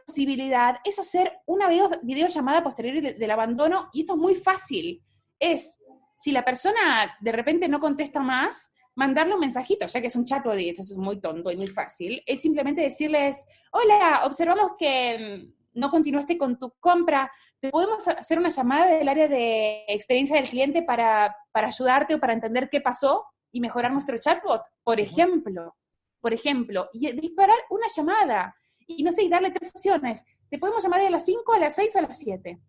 posibilidad 0.06 0.78
es 0.84 1.00
hacer 1.00 1.40
una 1.46 1.68
video, 1.68 1.90
videollamada 2.02 2.64
posterior 2.64 3.16
del 3.16 3.32
abandono 3.32 3.90
y 3.94 4.02
esto 4.02 4.14
es 4.14 4.20
muy 4.20 4.36
fácil. 4.36 5.02
Es, 5.40 5.84
si 6.16 6.32
la 6.32 6.46
persona 6.46 7.16
de 7.20 7.32
repente 7.32 7.68
no 7.68 7.80
contesta 7.80 8.20
más, 8.20 8.74
mandarle 8.96 9.34
un 9.34 9.40
mensajito, 9.40 9.86
ya 9.86 10.02
que 10.02 10.08
es 10.08 10.16
un 10.16 10.26
chat 10.26 10.46
de 10.46 10.70
eso 10.70 10.82
es 10.82 10.98
muy 10.98 11.20
tonto 11.20 11.52
y 11.52 11.58
muy 11.58 11.68
fácil, 11.68 12.22
es 12.26 12.42
simplemente 12.42 12.82
decirles, 12.82 13.46
hola, 13.72 14.24
observamos 14.26 14.72
que 14.78 15.48
no 15.74 15.90
continuaste 15.90 16.38
con 16.38 16.60
tu 16.60 16.74
compra, 16.80 17.32
¿te 17.60 17.70
podemos 17.70 18.08
hacer 18.08 18.38
una 18.38 18.50
llamada 18.50 18.88
del 18.88 19.08
área 19.08 19.28
de 19.28 19.86
experiencia 19.88 20.36
del 20.36 20.50
cliente 20.50 20.84
para, 20.84 21.36
para 21.52 21.68
ayudarte 21.68 22.16
o 22.16 22.20
para 22.20 22.34
entender 22.34 22.70
qué 22.70 22.82
pasó 22.82 23.26
y 23.52 23.62
mejorar 23.62 23.92
nuestro 23.92 24.18
chatbot? 24.18 24.62
Por 24.84 25.00
ejemplo, 25.00 25.76
por 26.20 26.34
ejemplo, 26.34 26.90
y 26.94 27.12
disparar 27.14 27.58
una 27.70 27.88
llamada 27.96 28.56
y 28.98 29.04
no 29.04 29.12
sé, 29.12 29.24
y 29.24 29.30
darle 29.30 29.52
tres 29.52 29.72
opciones. 29.76 30.26
Te 30.50 30.58
podemos 30.58 30.84
llamar 30.84 31.02
a 31.02 31.10
las 31.10 31.26
5, 31.26 31.54
a 31.54 31.60
las 31.60 31.76
6 31.76 31.96
o 31.96 32.00
a 32.00 32.02
las 32.04 32.18
7. 32.20 32.62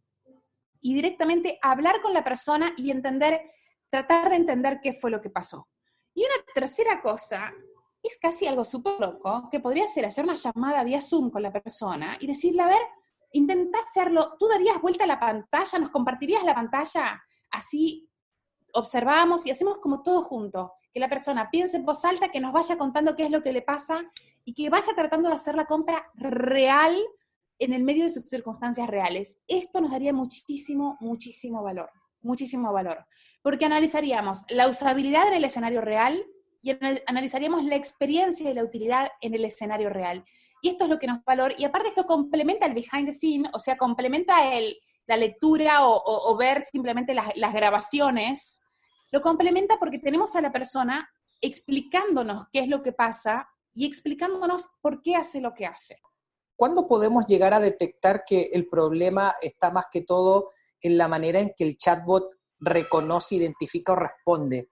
Y 0.80 0.94
directamente 0.94 1.58
hablar 1.62 2.00
con 2.00 2.12
la 2.14 2.24
persona 2.24 2.74
y 2.76 2.90
entender, 2.90 3.40
tratar 3.88 4.30
de 4.30 4.36
entender 4.36 4.80
qué 4.82 4.92
fue 4.92 5.10
lo 5.10 5.20
que 5.20 5.30
pasó. 5.30 5.68
Y 6.14 6.20
una 6.24 6.44
tercera 6.54 7.00
cosa 7.00 7.52
es 8.02 8.18
casi 8.20 8.46
algo 8.46 8.64
súper 8.64 8.98
loco, 8.98 9.48
que 9.50 9.60
podría 9.60 9.86
ser 9.86 10.04
hacer 10.06 10.24
una 10.24 10.34
llamada 10.34 10.82
vía 10.82 11.00
Zoom 11.00 11.30
con 11.30 11.42
la 11.42 11.52
persona 11.52 12.16
y 12.20 12.26
decirle, 12.26 12.62
a 12.62 12.66
ver, 12.66 12.82
intenta 13.32 13.78
hacerlo, 13.78 14.36
tú 14.38 14.48
darías 14.48 14.80
vuelta 14.80 15.04
a 15.04 15.06
la 15.06 15.20
pantalla, 15.20 15.78
nos 15.78 15.90
compartirías 15.90 16.42
la 16.42 16.54
pantalla, 16.54 17.22
así 17.50 18.08
observamos 18.74 19.46
y 19.46 19.50
hacemos 19.50 19.78
como 19.78 20.02
todo 20.02 20.22
junto, 20.22 20.72
que 20.92 21.00
la 21.00 21.08
persona 21.08 21.48
piense 21.50 21.76
en 21.76 21.84
voz 21.84 22.04
alta, 22.04 22.30
que 22.30 22.40
nos 22.40 22.52
vaya 22.52 22.76
contando 22.76 23.14
qué 23.14 23.24
es 23.24 23.30
lo 23.30 23.42
que 23.42 23.52
le 23.52 23.62
pasa 23.62 24.04
y 24.44 24.54
que 24.54 24.70
vaya 24.70 24.94
tratando 24.94 25.28
de 25.28 25.34
hacer 25.34 25.54
la 25.54 25.66
compra 25.66 26.10
real 26.14 27.00
en 27.58 27.72
el 27.72 27.82
medio 27.82 28.04
de 28.04 28.10
sus 28.10 28.28
circunstancias 28.28 28.88
reales. 28.88 29.40
Esto 29.46 29.80
nos 29.80 29.90
daría 29.90 30.12
muchísimo, 30.12 30.96
muchísimo 31.00 31.62
valor, 31.62 31.90
muchísimo 32.20 32.72
valor, 32.72 33.06
porque 33.42 33.66
analizaríamos 33.66 34.44
la 34.48 34.68
usabilidad 34.68 35.28
en 35.28 35.34
el 35.34 35.44
escenario 35.44 35.80
real 35.80 36.24
y 36.60 36.76
analizaríamos 37.06 37.64
la 37.64 37.76
experiencia 37.76 38.50
y 38.50 38.54
la 38.54 38.64
utilidad 38.64 39.08
en 39.20 39.34
el 39.34 39.44
escenario 39.44 39.90
real. 39.90 40.24
Y 40.60 40.70
esto 40.70 40.84
es 40.84 40.90
lo 40.90 40.98
que 40.98 41.08
nos 41.08 41.24
valor, 41.24 41.54
y 41.58 41.64
aparte 41.64 41.88
esto 41.88 42.06
complementa 42.06 42.66
el 42.66 42.74
behind 42.74 43.06
the 43.06 43.12
scene, 43.12 43.48
o 43.52 43.58
sea, 43.58 43.76
complementa 43.76 44.54
el, 44.54 44.76
la 45.06 45.16
lectura 45.16 45.86
o, 45.86 46.36
ver 46.36 46.62
simplemente 46.62 47.14
las 47.14 47.52
grabaciones, 47.52 48.62
lo 49.10 49.20
complementa 49.20 49.78
porque 49.78 49.98
tenemos 49.98 50.34
a 50.36 50.40
la 50.40 50.52
persona 50.52 51.08
explicándonos 51.40 52.46
qué 52.52 52.60
es 52.60 52.68
lo 52.68 52.82
que 52.82 52.92
pasa 52.92 53.48
y 53.74 53.86
explicándonos 53.86 54.68
por 54.80 55.02
qué 55.02 55.16
hace 55.16 55.40
lo 55.40 55.54
que 55.54 55.66
hace. 55.66 56.00
¿Cuándo 56.56 56.86
podemos 56.86 57.26
llegar 57.26 57.54
a 57.54 57.60
detectar 57.60 58.24
que 58.24 58.50
el 58.52 58.68
problema 58.68 59.34
está 59.40 59.70
más 59.70 59.86
que 59.90 60.02
todo 60.02 60.50
en 60.80 60.98
la 60.98 61.08
manera 61.08 61.40
en 61.40 61.52
que 61.56 61.64
el 61.64 61.76
chatbot 61.76 62.36
reconoce, 62.60 63.36
identifica 63.36 63.92
o 63.92 63.96
responde? 63.96 64.68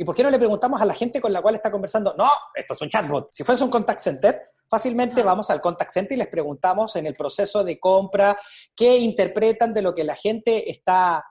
¿Y 0.00 0.04
por 0.04 0.14
qué 0.14 0.22
no 0.22 0.30
le 0.30 0.38
preguntamos 0.38 0.80
a 0.80 0.84
la 0.84 0.94
gente 0.94 1.20
con 1.20 1.32
la 1.32 1.42
cual 1.42 1.56
está 1.56 1.72
conversando? 1.72 2.14
No, 2.16 2.28
esto 2.54 2.74
es 2.74 2.80
un 2.82 2.88
chatbot. 2.88 3.28
Si 3.32 3.42
fuese 3.42 3.64
un 3.64 3.70
contact 3.70 3.98
center, 3.98 4.42
fácilmente 4.70 5.24
vamos 5.24 5.50
al 5.50 5.60
contact 5.60 5.90
center 5.90 6.12
y 6.16 6.18
les 6.18 6.28
preguntamos 6.28 6.94
en 6.94 7.06
el 7.06 7.16
proceso 7.16 7.64
de 7.64 7.80
compra 7.80 8.38
qué 8.76 8.96
interpretan 8.96 9.74
de 9.74 9.82
lo 9.82 9.94
que 9.94 10.04
la 10.04 10.14
gente 10.14 10.70
está, 10.70 11.24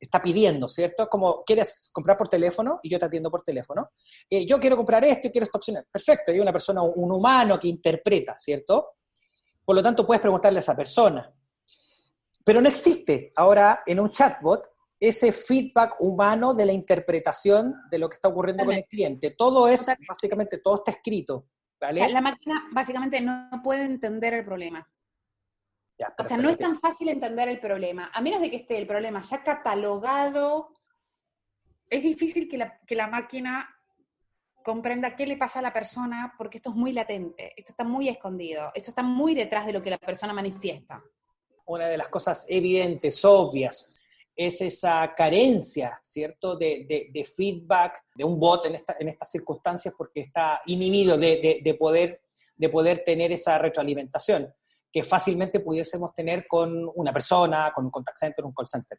está 0.00 0.22
pidiendo, 0.22 0.68
¿cierto? 0.68 1.08
Como 1.08 1.44
quieres 1.44 1.90
comprar 1.92 2.16
por 2.16 2.28
teléfono 2.28 2.80
y 2.82 2.88
yo 2.88 2.98
te 2.98 3.04
atiendo 3.04 3.30
por 3.30 3.42
teléfono. 3.42 3.90
Eh, 4.28 4.46
yo 4.46 4.58
quiero 4.58 4.76
comprar 4.76 5.04
esto 5.04 5.28
y 5.28 5.30
quiero 5.30 5.44
esta 5.44 5.58
opción. 5.58 5.84
Perfecto, 5.90 6.32
hay 6.32 6.40
una 6.40 6.52
persona, 6.52 6.82
un 6.82 7.12
humano 7.12 7.58
que 7.60 7.68
interpreta, 7.68 8.36
¿cierto? 8.38 8.94
Por 9.64 9.76
lo 9.76 9.82
tanto, 9.82 10.06
puedes 10.06 10.20
preguntarle 10.22 10.58
a 10.58 10.62
esa 10.62 10.74
persona. 10.74 11.32
Pero 12.44 12.60
no 12.60 12.68
existe 12.68 13.32
ahora 13.36 13.82
en 13.86 14.00
un 14.00 14.10
chatbot 14.10 14.66
ese 14.98 15.32
feedback 15.32 16.00
humano 16.00 16.54
de 16.54 16.66
la 16.66 16.72
interpretación 16.72 17.74
de 17.90 17.98
lo 17.98 18.08
que 18.08 18.14
está 18.14 18.28
ocurriendo 18.28 18.64
con 18.64 18.74
el 18.74 18.84
cliente. 18.84 19.34
Todo 19.36 19.68
es, 19.68 19.86
básicamente, 20.08 20.58
todo 20.58 20.76
está 20.76 20.90
escrito. 20.92 21.46
¿vale? 21.80 22.00
O 22.00 22.04
sea, 22.04 22.12
la 22.12 22.20
máquina 22.20 22.68
básicamente 22.72 23.20
no 23.20 23.48
puede 23.62 23.84
entender 23.84 24.34
el 24.34 24.44
problema. 24.44 24.86
O 26.18 26.24
sea, 26.24 26.36
no 26.36 26.50
es 26.50 26.56
tan 26.56 26.78
fácil 26.78 27.08
entender 27.08 27.48
el 27.48 27.60
problema. 27.60 28.10
A 28.12 28.20
menos 28.20 28.40
de 28.40 28.50
que 28.50 28.56
esté 28.56 28.78
el 28.78 28.86
problema 28.86 29.22
ya 29.22 29.42
catalogado, 29.42 30.72
es 31.88 32.02
difícil 32.02 32.48
que 32.48 32.58
la, 32.58 32.78
que 32.86 32.94
la 32.94 33.06
máquina 33.06 33.68
comprenda 34.62 35.16
qué 35.16 35.26
le 35.26 35.36
pasa 35.36 35.58
a 35.58 35.62
la 35.62 35.72
persona 35.72 36.34
porque 36.36 36.58
esto 36.58 36.70
es 36.70 36.76
muy 36.76 36.92
latente, 36.92 37.52
esto 37.56 37.72
está 37.72 37.84
muy 37.84 38.08
escondido, 38.08 38.70
esto 38.74 38.90
está 38.90 39.02
muy 39.02 39.34
detrás 39.34 39.66
de 39.66 39.72
lo 39.72 39.82
que 39.82 39.90
la 39.90 39.98
persona 39.98 40.32
manifiesta. 40.32 41.02
Una 41.66 41.86
de 41.86 41.96
las 41.96 42.08
cosas 42.08 42.46
evidentes, 42.48 43.24
obvias, 43.24 44.02
es 44.36 44.60
esa 44.60 45.12
carencia, 45.16 45.98
¿cierto?, 46.02 46.56
de, 46.56 47.30
feedback 47.36 48.04
de 48.14 48.24
un 48.24 48.38
bot 48.38 48.66
en, 48.66 48.82
en, 48.98 49.08
estas 49.08 49.30
circunstancias 49.30 49.94
porque 49.96 50.20
está 50.20 50.62
inhibido 50.66 51.16
de, 51.18 51.76
poder, 51.78 52.22
de 52.56 52.68
poder 52.68 53.02
tener 53.04 53.32
esa 53.32 53.58
retroalimentación 53.58 54.52
que 54.92 55.04
fácilmente 55.04 55.60
pudiésemos 55.60 56.12
tener 56.14 56.46
con 56.48 56.90
una 56.94 57.12
persona, 57.12 57.72
con 57.74 57.84
un 57.84 57.90
contact 57.90 58.18
center, 58.18 58.44
un 58.44 58.52
call 58.52 58.66
center. 58.66 58.98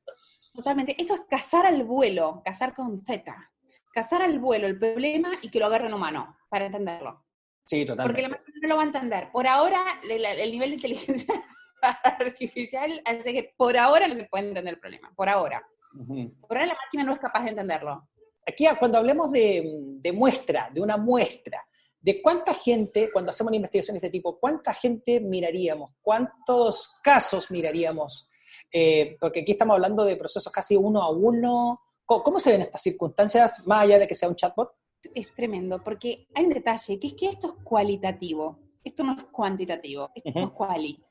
Totalmente. 0.54 0.96
Esto 1.00 1.16
es 1.16 1.22
cazar 1.30 1.66
al 1.66 1.84
vuelo, 1.84 2.42
cazar 2.44 2.74
con 2.74 3.04
Z. 3.04 3.52
Cazar 3.94 4.22
al 4.22 4.40
vuelo 4.40 4.68
el 4.68 4.80
problema 4.80 5.32
y 5.42 5.50
que 5.50 5.60
lo 5.60 5.66
agarre 5.66 5.88
un 5.88 5.94
humano 5.94 6.38
para 6.50 6.66
entenderlo. 6.66 7.26
Sí, 7.66 7.86
totalmente. 7.86 8.22
Porque 8.22 8.22
la 8.22 8.30
máquina 8.30 8.58
no 8.62 8.68
lo 8.68 8.76
va 8.76 8.82
a 8.82 8.86
entender. 8.86 9.32
Por 9.32 9.48
ahora, 9.48 9.84
el 10.04 10.52
nivel 10.52 10.70
de 10.70 10.76
inteligencia 10.76 11.44
artificial 12.04 13.02
hace 13.06 13.34
que 13.34 13.54
por 13.58 13.78
ahora 13.78 14.08
no 14.08 14.16
se 14.16 14.26
puede 14.26 14.48
entender 14.48 14.74
el 14.74 14.80
problema, 14.80 15.12
por 15.16 15.30
ahora. 15.30 15.66
Por 15.94 16.58
ahora 16.58 16.68
la 16.68 16.78
máquina 16.86 17.04
no 17.04 17.14
es 17.14 17.20
capaz 17.20 17.44
de 17.44 17.50
entenderlo. 17.50 18.08
Aquí 18.48 18.66
cuando 18.80 18.98
hablemos 18.98 19.32
de, 19.32 20.12
muestra, 20.14 20.70
de 20.74 20.82
una 20.82 20.98
muestra, 20.98 21.64
de 22.02 22.22
cuánta 22.22 22.54
gente, 22.54 23.10
cuando 23.12 23.32
hacemos 23.32 23.50
una 23.50 23.58
investigación 23.58 23.94
de 23.96 24.00
este 24.00 24.10
tipo, 24.10 24.40
cuánta 24.40 24.74
gente 24.74 25.20
miraríamos, 25.20 25.94
cuántos 26.02 27.00
casos 27.04 27.52
miraríamos, 27.52 28.30
eh, 28.74 29.18
porque 29.20 29.42
aquí 29.42 29.54
estamos 29.54 29.76
hablando 29.76 30.04
de 30.04 30.18
procesos 30.18 30.52
casi 30.52 30.76
uno 30.76 31.02
a 31.02 31.12
uno. 31.12 31.80
¿Cómo, 32.06 32.40
se 32.40 32.52
ven 32.52 32.62
estas 32.62 32.82
circunstancias, 32.82 33.66
más 33.66 33.84
allá 33.84 34.00
de 34.00 34.08
que 34.08 34.16
sea 34.16 34.28
un 34.28 34.36
chatbot? 34.36 34.72
Es 35.16 35.34
tremendo, 35.34 35.82
porque 35.82 36.28
hay 36.34 36.46
un 36.46 36.54
detalle, 36.54 37.00
que 37.00 37.08
es 37.08 37.14
que 37.14 37.28
esto 37.28 37.48
es 37.48 37.64
cualitativo, 37.64 38.60
esto 38.84 39.04
no 39.04 39.16
es 39.16 39.24
cuantitativo, 39.26 40.10
esto 40.14 40.40
es 40.40 40.50
quali 40.50 41.02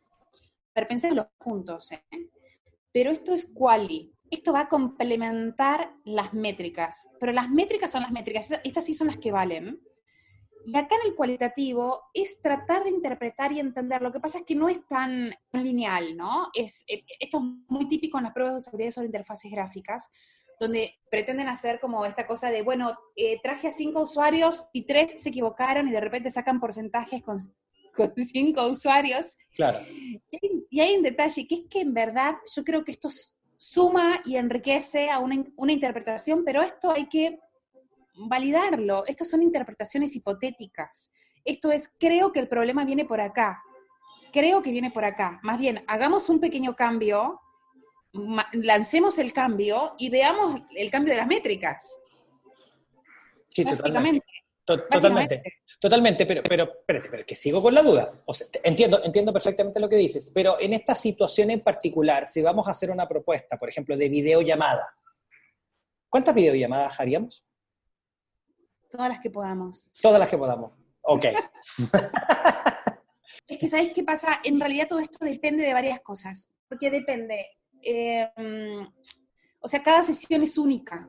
pensémoslo 0.87 1.31
juntos, 1.39 1.93
¿eh? 1.93 2.03
pero 2.93 3.11
esto 3.11 3.33
es 3.33 3.47
quali. 3.53 4.13
Esto 4.31 4.53
va 4.53 4.61
a 4.61 4.69
complementar 4.69 5.93
las 6.05 6.33
métricas, 6.33 7.09
pero 7.19 7.33
las 7.33 7.51
métricas 7.51 7.91
son 7.91 8.03
las 8.03 8.13
métricas, 8.13 8.49
estas 8.63 8.85
sí 8.85 8.95
son 8.95 9.09
las 9.09 9.19
que 9.19 9.33
valen. 9.33 9.81
Y 10.65 10.77
acá 10.77 10.97
en 10.97 11.11
el 11.11 11.15
cualitativo 11.15 12.03
es 12.13 12.41
tratar 12.41 12.85
de 12.85 12.91
interpretar 12.91 13.53
y 13.53 13.61
entender. 13.61 14.03
Lo 14.03 14.13
que 14.13 14.21
pasa 14.21 14.39
es 14.39 14.45
que 14.45 14.55
no 14.55 14.69
es 14.69 14.87
tan 14.87 15.35
lineal, 15.53 16.17
¿no? 16.17 16.49
Es, 16.55 16.85
eh, 16.89 17.05
esto 17.19 17.39
es 17.39 17.45
muy 17.69 17.89
típico 17.89 18.19
en 18.19 18.25
las 18.25 18.33
pruebas 18.33 18.55
de 18.55 18.59
usabilidad 18.59 18.91
sobre 18.93 19.07
interfaces 19.07 19.51
gráficas, 19.51 20.11
donde 20.59 20.95
pretenden 21.11 21.49
hacer 21.49 21.81
como 21.81 22.05
esta 22.05 22.27
cosa 22.27 22.51
de, 22.51 22.63
bueno, 22.63 22.99
eh, 23.17 23.41
traje 23.43 23.69
a 23.69 23.71
cinco 23.71 24.03
usuarios 24.03 24.65
y 24.73 24.83
tres 24.83 25.21
se 25.21 25.31
equivocaron 25.31 25.89
y 25.89 25.93
de 25.93 26.01
repente 26.01 26.31
sacan 26.31 26.61
porcentajes 26.61 27.23
con 27.23 27.39
con 27.95 28.13
cinco 28.17 28.67
usuarios. 28.67 29.37
Claro. 29.55 29.81
Y 30.71 30.81
hay, 30.81 30.97
un 30.97 31.03
detalle, 31.03 31.47
que 31.47 31.55
es 31.55 31.63
que 31.69 31.81
en 31.81 31.95
verdad 31.95 32.37
yo 32.55 32.65
creo 32.65 32.85
que 32.85 32.93
esto 32.93 33.09
suma 33.57 34.23
y 34.25 34.37
enriquece 34.37 35.11
a 35.11 35.19
una, 35.19 35.45
una 35.57 35.73
interpretación, 35.73 36.45
pero 36.45 36.63
esto 36.63 36.91
hay 36.91 37.09
que 37.09 37.39
validarlo. 38.15 39.05
Estas 39.07 39.31
son 39.31 39.43
interpretaciones 39.43 40.15
hipotéticas. 40.17 41.13
Esto 41.45 41.73
es, 41.73 41.95
creo 41.99 42.33
que 42.33 42.41
el 42.41 42.49
problema 42.49 42.85
viene 42.85 43.05
por 43.05 43.21
acá. 43.21 43.63
Creo 44.33 44.63
que 44.63 44.71
viene 44.71 44.91
por 44.91 45.05
acá. 45.05 45.41
Más 45.43 45.59
bien, 45.59 45.85
hagamos 45.87 46.29
un 46.29 46.41
pequeño 46.41 46.77
cambio, 46.77 47.41
lancemos 48.53 49.19
el 49.19 49.33
cambio 49.33 49.95
y 49.99 50.11
veamos 50.11 50.63
el 50.77 50.91
cambio 50.91 51.15
de 51.15 51.19
las 51.19 51.27
métricas. 51.27 52.01
Sí, 53.49 53.65
Básicamente. 53.65 54.25
Totalmente, 54.65 55.43
totalmente, 55.81 56.27
pero, 56.27 56.43
pero, 56.45 56.65
espérate, 56.65 57.09
pero 57.09 57.27
que 57.27 57.35
sigo 57.35 57.61
con 57.61 57.75
la 57.75 57.83
duda. 57.83 58.23
O 58.25 58.33
sea, 58.33 58.47
entiendo, 58.63 59.03
entiendo 59.03 59.33
perfectamente 59.33 59.81
lo 59.81 59.89
que 59.89 59.97
dices, 59.97 60.31
pero 60.33 60.61
en 60.61 60.75
esta 60.75 60.95
situación 60.95 61.51
en 61.51 61.61
particular, 61.61 62.27
si 62.27 62.41
vamos 62.41 62.69
a 62.69 62.71
hacer 62.71 62.91
una 62.91 63.09
propuesta, 63.09 63.59
por 63.59 63.69
ejemplo, 63.69 63.97
de 63.97 64.09
videollamada, 64.09 64.95
¿cuántas 66.09 66.37
videollamadas 66.37 67.01
haríamos? 67.01 67.45
Todas 68.91 69.09
las 69.09 69.21
que 69.21 69.31
podamos. 69.31 69.91
Todas 70.03 70.21
las 70.21 70.29
que 70.29 70.39
podamos. 70.39 70.73
Ok. 71.03 71.27
es 73.47 73.59
que, 73.59 73.69
¿sabes 73.69 73.93
qué 73.95 74.03
pasa? 74.03 74.41
En 74.45 74.59
realidad 74.59 74.89
todo 74.89 74.99
esto 74.99 75.25
depende 75.25 75.65
de 75.65 75.73
varias 75.73 76.01
cosas, 76.01 76.51
porque 76.69 76.91
depende. 76.91 77.47
Eh, 77.83 78.29
o 79.61 79.69
sea, 79.69 79.83
cada 79.83 80.03
sesión 80.03 80.43
es 80.43 80.59
única 80.59 81.09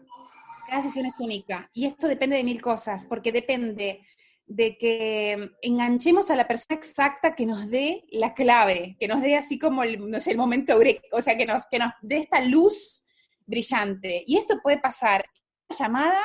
cada 0.72 0.84
sesión 0.84 1.06
es 1.06 1.20
única 1.20 1.70
y 1.74 1.86
esto 1.86 2.08
depende 2.08 2.38
de 2.38 2.46
mil 2.46 2.62
cosas, 2.62 3.06
porque 3.06 3.34
depende 3.34 4.00
de 4.46 4.78
que 4.78 5.52
enganchemos 5.62 6.32
a 6.32 6.36
la 6.38 6.48
persona 6.48 6.78
exacta 6.78 7.36
que 7.36 7.46
nos 7.46 7.70
dé 7.70 8.06
la 8.10 8.34
clave, 8.34 8.96
que 8.98 9.10
nos 9.10 9.22
dé 9.22 9.36
así 9.36 9.60
como 9.60 9.84
el, 9.84 10.10
no 10.10 10.22
sé, 10.22 10.32
el 10.32 10.38
momento 10.38 10.80
o 11.12 11.22
sea, 11.22 11.36
que 11.36 11.46
nos, 11.46 11.66
que 11.68 11.78
nos 11.78 11.92
dé 12.02 12.20
esta 12.20 12.40
luz 12.40 13.06
brillante. 13.46 14.24
Y 14.26 14.38
esto 14.38 14.62
puede 14.64 14.78
pasar 14.78 15.26
en 15.26 15.66
una 15.70 15.78
llamada 15.78 16.22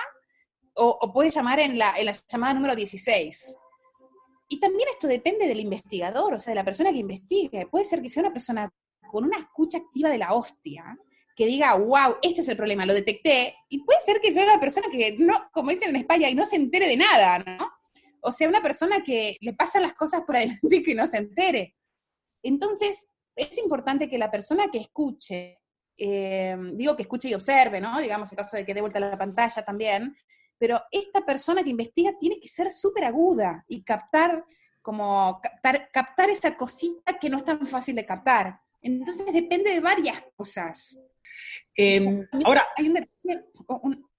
o, 0.77 1.13
puede 1.13 1.31
llamar 1.31 1.61
en 1.61 1.79
la, 1.79 1.95
en 1.97 2.07
la 2.07 2.17
llamada 2.29 2.55
número 2.55 2.75
16. 2.75 3.57
Y 4.49 4.61
también 4.61 4.89
esto 4.91 5.09
depende 5.09 5.49
del 5.49 5.61
investigador, 5.61 6.35
o 6.35 6.39
sea, 6.39 6.53
de 6.53 6.57
la 6.57 6.65
persona 6.65 6.93
que 6.93 6.99
investigue. 6.99 7.67
Puede 7.67 7.85
ser 7.85 8.01
que 8.01 8.09
sea 8.09 8.23
una 8.23 8.33
persona 8.33 8.73
con 9.11 9.25
una 9.25 9.39
escucha 9.39 9.79
activa 9.79 10.11
de 10.11 10.19
la 10.19 10.33
hostia, 10.33 10.97
que 11.35 11.47
diga, 11.47 11.75
wow, 11.75 12.17
este 12.23 12.41
es 12.41 12.49
el 12.49 12.57
problema, 12.57 12.87
lo 12.87 12.95
detecté, 12.95 13.55
y 13.69 13.83
puede 13.85 14.01
ser 14.01 14.21
que 14.21 14.33
sea 14.33 14.45
una 14.45 14.59
persona 14.59 14.87
que 14.91 15.17
no, 15.19 15.51
como 15.53 15.71
dicen 15.71 15.91
en 15.91 15.97
España, 15.97 16.29
y 16.29 16.35
no 16.35 16.45
se 16.45 16.57
entere 16.57 16.89
de 16.89 16.97
nada, 16.97 17.39
¿no? 17.39 17.71
O 18.23 18.33
sea, 18.33 18.49
una 18.49 18.63
persona 18.63 19.05
que 19.05 19.37
le 19.41 19.53
pasan 19.53 19.83
las 19.83 19.95
cosas 19.95 20.23
por 20.23 20.37
adelante 20.37 20.77
y 20.77 20.83
que 20.83 20.95
no 20.95 21.07
se 21.07 21.19
entere. 21.19 21.75
Entonces, 22.43 23.09
es 23.35 23.59
importante 23.59 24.09
que 24.09 24.19
la 24.19 24.31
persona 24.31 24.69
que 24.69 24.79
escuche, 24.79 25.59
eh, 25.97 26.57
digo 26.73 26.97
que 26.97 27.03
escuche 27.03 27.29
y 27.29 27.35
observe, 27.35 27.81
¿no? 27.81 28.01
Digamos, 28.01 28.33
en 28.33 28.37
caso 28.37 28.57
de 28.57 28.65
que 28.65 28.75
dé 28.75 28.81
vuelta 28.81 28.99
a 28.99 29.03
la 29.03 29.19
pantalla 29.19 29.63
también, 29.65 30.17
pero 30.59 30.81
esta 30.91 31.25
persona 31.25 31.63
que 31.63 31.71
investiga 31.71 32.17
tiene 32.19 32.39
que 32.41 32.49
ser 32.49 32.71
súper 32.71 33.05
aguda 33.05 33.65
y 33.69 33.83
captar, 33.83 34.45
como, 34.83 35.41
captar, 35.43 35.91
captar 35.93 36.31
esa 36.31 36.57
cosita 36.57 37.19
que 37.19 37.29
no 37.29 37.37
es 37.37 37.45
tan 37.45 37.67
fácil 37.67 37.95
de 37.95 38.07
captar. 38.07 38.61
Entonces 38.81 39.33
depende 39.33 39.71
de 39.71 39.81
varias 39.81 40.23
cosas. 40.37 41.01
Em, 41.77 42.27
ahora. 42.45 42.65
Hay 42.77 42.89
una 42.89 43.07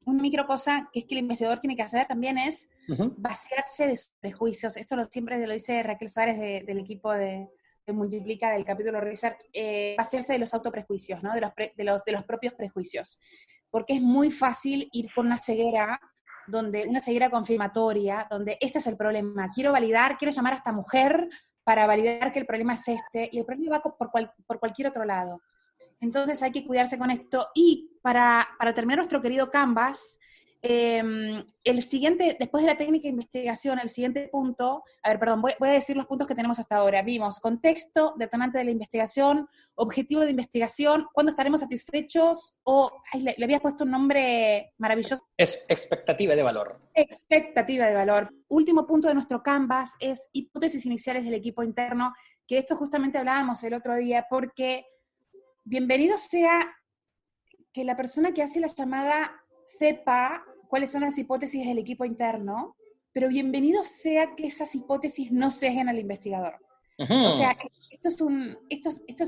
micro 0.05 0.45
cosa 0.45 0.89
que 0.91 0.99
es 0.99 1.05
que 1.05 1.15
el 1.15 1.21
investigador 1.21 1.59
tiene 1.59 1.75
que 1.75 1.81
hacer 1.81 2.05
también 2.07 2.37
es 2.37 2.69
vaciarse 3.17 3.87
de 3.87 3.95
sus 3.95 4.13
prejuicios. 4.19 4.77
Esto 4.77 4.95
lo, 4.95 5.05
siempre 5.05 5.45
lo 5.45 5.53
dice 5.53 5.83
Raquel 5.83 6.09
Suárez 6.09 6.37
del 6.65 6.79
equipo 6.79 7.11
de, 7.11 7.47
Multiplica 7.87 8.51
del 8.51 8.65
capítulo 8.65 8.99
Research, 8.99 9.45
eh, 9.53 9.95
vaciarse 9.97 10.33
de 10.33 10.39
los 10.39 10.53
autoprejuicios, 10.53 11.23
¿no? 11.23 11.33
de, 11.33 11.39
los 11.39 11.51
de, 11.55 11.83
los, 11.85 12.03
de 12.03 12.11
los 12.11 12.25
propios 12.25 12.53
prejuicios. 12.53 13.17
Porque 13.69 13.93
es 13.93 14.01
muy 14.01 14.29
fácil 14.29 14.89
ir 14.91 15.09
con 15.13 15.27
una 15.27 15.41
ceguera 15.41 15.99
donde 16.47 16.87
una 16.87 16.99
ceguera 16.99 17.29
confirmatoria, 17.29 18.27
donde 18.29 18.57
este 18.61 18.79
es 18.79 18.87
el 18.87 18.97
problema, 18.97 19.49
quiero 19.53 19.71
validar, 19.71 20.17
quiero 20.17 20.31
llamar 20.31 20.53
a 20.53 20.57
esta 20.57 20.71
mujer 20.71 21.27
para 21.63 21.85
validar 21.85 22.31
que 22.31 22.39
el 22.39 22.45
problema 22.45 22.73
es 22.73 22.87
este, 22.87 23.29
y 23.31 23.39
el 23.39 23.45
problema 23.45 23.77
va 23.77 23.83
por, 23.83 23.97
por 23.97 24.59
cualquier 24.59 24.87
otro 24.87 25.03
lado. 25.05 25.41
Entonces 25.99 26.41
hay 26.43 26.51
que 26.51 26.65
cuidarse 26.65 26.97
con 26.97 27.11
esto. 27.11 27.47
Y 27.53 27.97
para, 28.01 28.47
terminar 28.75 28.97
nuestro 28.97 29.21
querido 29.21 29.49
Canvas, 29.49 30.19
Em, 30.69 31.45
el 31.63 31.81
siguiente, 31.81 32.35
después 32.37 32.61
de 32.61 32.69
la 32.69 32.75
técnica 32.75 33.03
de 33.03 33.11
investigación, 33.11 33.79
el 33.79 33.87
siguiente 33.87 34.27
punto, 34.27 34.83
a 35.01 35.09
ver, 35.09 35.17
perdón, 35.17 35.41
voy, 35.41 35.53
a 35.61 35.71
decir 35.71 35.95
los 35.95 36.07
puntos 36.07 36.27
que 36.27 36.35
tenemos 36.35 36.59
hasta 36.59 36.75
ahora. 36.75 37.01
Vimos 37.03 37.39
contexto, 37.39 38.15
detonante 38.17 38.57
de 38.57 38.65
la 38.65 38.71
investigación, 38.71 39.47
objetivo 39.75 40.23
de 40.23 40.31
investigación, 40.31 41.07
cuándo 41.13 41.29
estaremos 41.29 41.61
satisfechos 41.61 42.57
o, 42.63 42.91
le, 43.17 43.33
le 43.37 43.45
habías 43.45 43.61
puesto 43.61 43.85
un 43.85 43.91
nombre 43.91 44.73
maravilloso. 44.77 45.25
Es 45.37 45.63
expectativa 45.69 46.35
de 46.35 46.43
valor. 46.43 46.81
Expectativa 46.93 47.87
de 47.87 47.93
valor. 47.93 48.33
Último 48.49 48.85
punto 48.85 49.07
de 49.07 49.13
nuestro 49.13 49.41
Canvas 49.41 49.93
es 50.01 50.27
hipótesis 50.33 50.85
iniciales 50.85 51.23
del 51.23 51.35
equipo 51.35 51.63
interno, 51.63 52.13
que 52.45 52.57
esto 52.57 52.75
justamente 52.75 53.17
hablábamos 53.17 53.63
el 53.63 53.73
otro 53.73 53.95
día, 53.95 54.25
porque 54.29 54.85
bienvenido 55.63 56.17
sea 56.17 56.75
que 57.71 57.85
la 57.85 57.95
persona 57.95 58.33
que 58.33 58.43
hace 58.43 58.59
la 58.59 58.67
llamada 58.67 59.31
sepa 59.63 60.43
cuáles 60.67 60.91
son 60.91 61.01
las 61.01 61.17
hipótesis 61.17 61.65
del 61.65 61.77
equipo 61.77 62.05
interno, 62.05 62.75
pero 63.13 63.27
bienvenido 63.29 63.83
sea 63.83 64.35
que 64.35 64.47
esas 64.47 64.73
hipótesis 64.75 65.31
no 65.31 65.49
sesguen 65.49 65.89
al 65.89 65.99
investigador. 65.99 66.57
O 66.99 67.37
sea, 67.37 67.57
esto 67.91 68.09
es 68.09 68.21
un, 68.21 68.57
esto 68.69 68.89
esto 69.07 69.23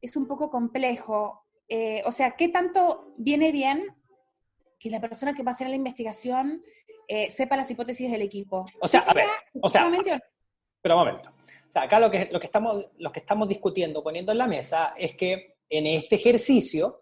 es, 0.00 0.16
un 0.16 0.26
poco 0.26 0.50
complejo. 0.50 1.44
Eh, 1.68 2.02
o 2.04 2.12
sea, 2.12 2.32
¿qué 2.32 2.48
tanto 2.48 3.14
viene 3.16 3.52
bien 3.52 3.94
que 4.78 4.90
la 4.90 5.00
persona 5.00 5.34
que 5.34 5.42
va 5.42 5.50
a 5.50 5.54
hacer 5.54 5.68
la 5.68 5.76
investigación 5.76 6.62
eh, 7.08 7.30
sepa 7.30 7.56
las 7.56 7.70
hipótesis 7.70 8.10
del 8.10 8.22
equipo? 8.22 8.64
O 8.80 8.88
sea, 8.88 9.00
a 9.00 9.14
ver, 9.14 9.28
o 9.60 9.68
sea, 9.68 9.90
pero 10.82 10.96
un 10.96 11.04
momento. 11.04 11.30
O 11.30 11.72
sea, 11.72 11.82
acá 11.82 12.00
lo 12.00 12.10
que, 12.10 12.28
lo, 12.30 12.40
que 12.40 12.46
estamos, 12.46 12.90
lo 12.98 13.12
que 13.12 13.20
estamos 13.20 13.48
discutiendo, 13.48 14.02
poniendo 14.02 14.32
en 14.32 14.38
la 14.38 14.48
mesa, 14.48 14.92
es 14.98 15.14
que 15.14 15.56
en 15.70 15.86
este 15.86 16.16
ejercicio 16.16 17.01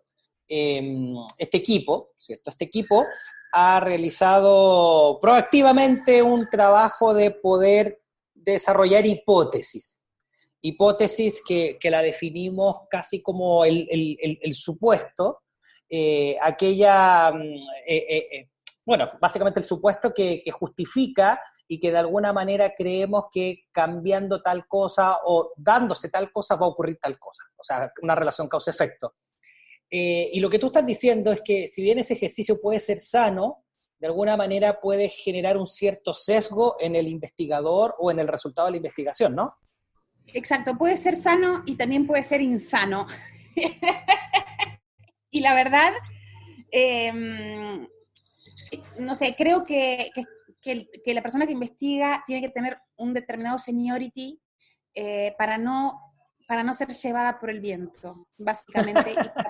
Em, 0.52 1.14
este 1.38 1.58
equipo, 1.58 2.14
¿cierto? 2.16 2.50
Este 2.50 2.64
equipo 2.64 3.06
ha 3.52 3.78
realizado 3.78 5.20
proactivamente 5.22 6.24
un 6.24 6.48
trabajo 6.50 7.14
de 7.14 7.30
poder 7.30 8.02
desarrollar 8.34 9.06
hipótesis. 9.06 10.00
Hipótesis 10.60 11.40
que, 11.46 11.78
la 11.84 12.02
definimos 12.02 12.80
casi 12.90 13.22
como 13.22 13.64
el, 13.64 14.52
supuesto, 14.52 15.42
eh, 15.88 16.36
aquella, 16.42 17.30
mm, 17.30 17.54
eh, 17.86 18.28
eh, 18.32 18.50
bueno, 18.84 19.04
básicamente 19.20 19.60
el 19.60 19.66
supuesto 19.66 20.12
que, 20.12 20.42
que 20.44 20.50
justifica 20.50 21.40
y 21.68 21.78
que 21.78 21.92
de 21.92 21.98
alguna 21.98 22.32
manera 22.32 22.74
creemos 22.76 23.26
que 23.32 23.66
cambiando 23.70 24.42
tal 24.42 24.66
cosa 24.66 25.18
o 25.26 25.52
dándose 25.56 26.08
tal 26.08 26.32
cosa 26.32 26.56
va 26.56 26.66
a 26.66 26.70
ocurrir 26.70 26.98
tal 27.00 27.16
cosa. 27.20 27.44
O 27.56 27.62
sea, 27.62 27.92
una 28.02 28.16
relación 28.16 28.48
causa-efecto. 28.48 29.14
Eh, 29.90 30.30
y 30.32 30.40
lo 30.40 30.48
que 30.48 30.58
tú 30.58 30.66
estás 30.66 30.86
diciendo 30.86 31.32
es 31.32 31.42
que 31.42 31.66
si 31.66 31.82
bien 31.82 31.98
ese 31.98 32.14
ejercicio 32.14 32.60
puede 32.60 32.78
ser 32.78 33.00
sano, 33.00 33.64
de 33.98 34.06
alguna 34.06 34.36
manera 34.36 34.80
puede 34.80 35.08
generar 35.08 35.56
un 35.56 35.66
cierto 35.66 36.14
sesgo 36.14 36.76
en 36.78 36.94
el 36.96 37.08
investigador 37.08 37.94
o 37.98 38.10
en 38.10 38.20
el 38.20 38.28
resultado 38.28 38.66
de 38.66 38.72
la 38.72 38.76
investigación, 38.78 39.34
¿no? 39.34 39.56
Exacto, 40.28 40.78
puede 40.78 40.96
ser 40.96 41.16
sano 41.16 41.62
y 41.66 41.76
también 41.76 42.06
puede 42.06 42.22
ser 42.22 42.40
insano. 42.40 43.06
y 45.30 45.40
la 45.40 45.54
verdad, 45.54 45.92
em, 46.70 47.86
no 48.98 49.14
sé, 49.14 49.34
creo 49.36 49.64
que, 49.64 50.10
que, 50.62 51.14
la 51.14 51.22
persona 51.22 51.46
que 51.46 51.52
investiga 51.52 52.22
tiene 52.26 52.42
que 52.42 52.52
tener 52.52 52.78
un 52.96 53.12
determinado 53.12 53.58
seniority 53.58 54.40
eh, 54.94 55.34
para 55.36 55.58
no 55.58 56.10
para 56.50 56.64
no 56.64 56.74
ser 56.74 56.88
llevada 56.88 57.38
por 57.38 57.48
el 57.48 57.60
viento, 57.60 58.26
básicamente, 58.36 59.14
para, 59.32 59.49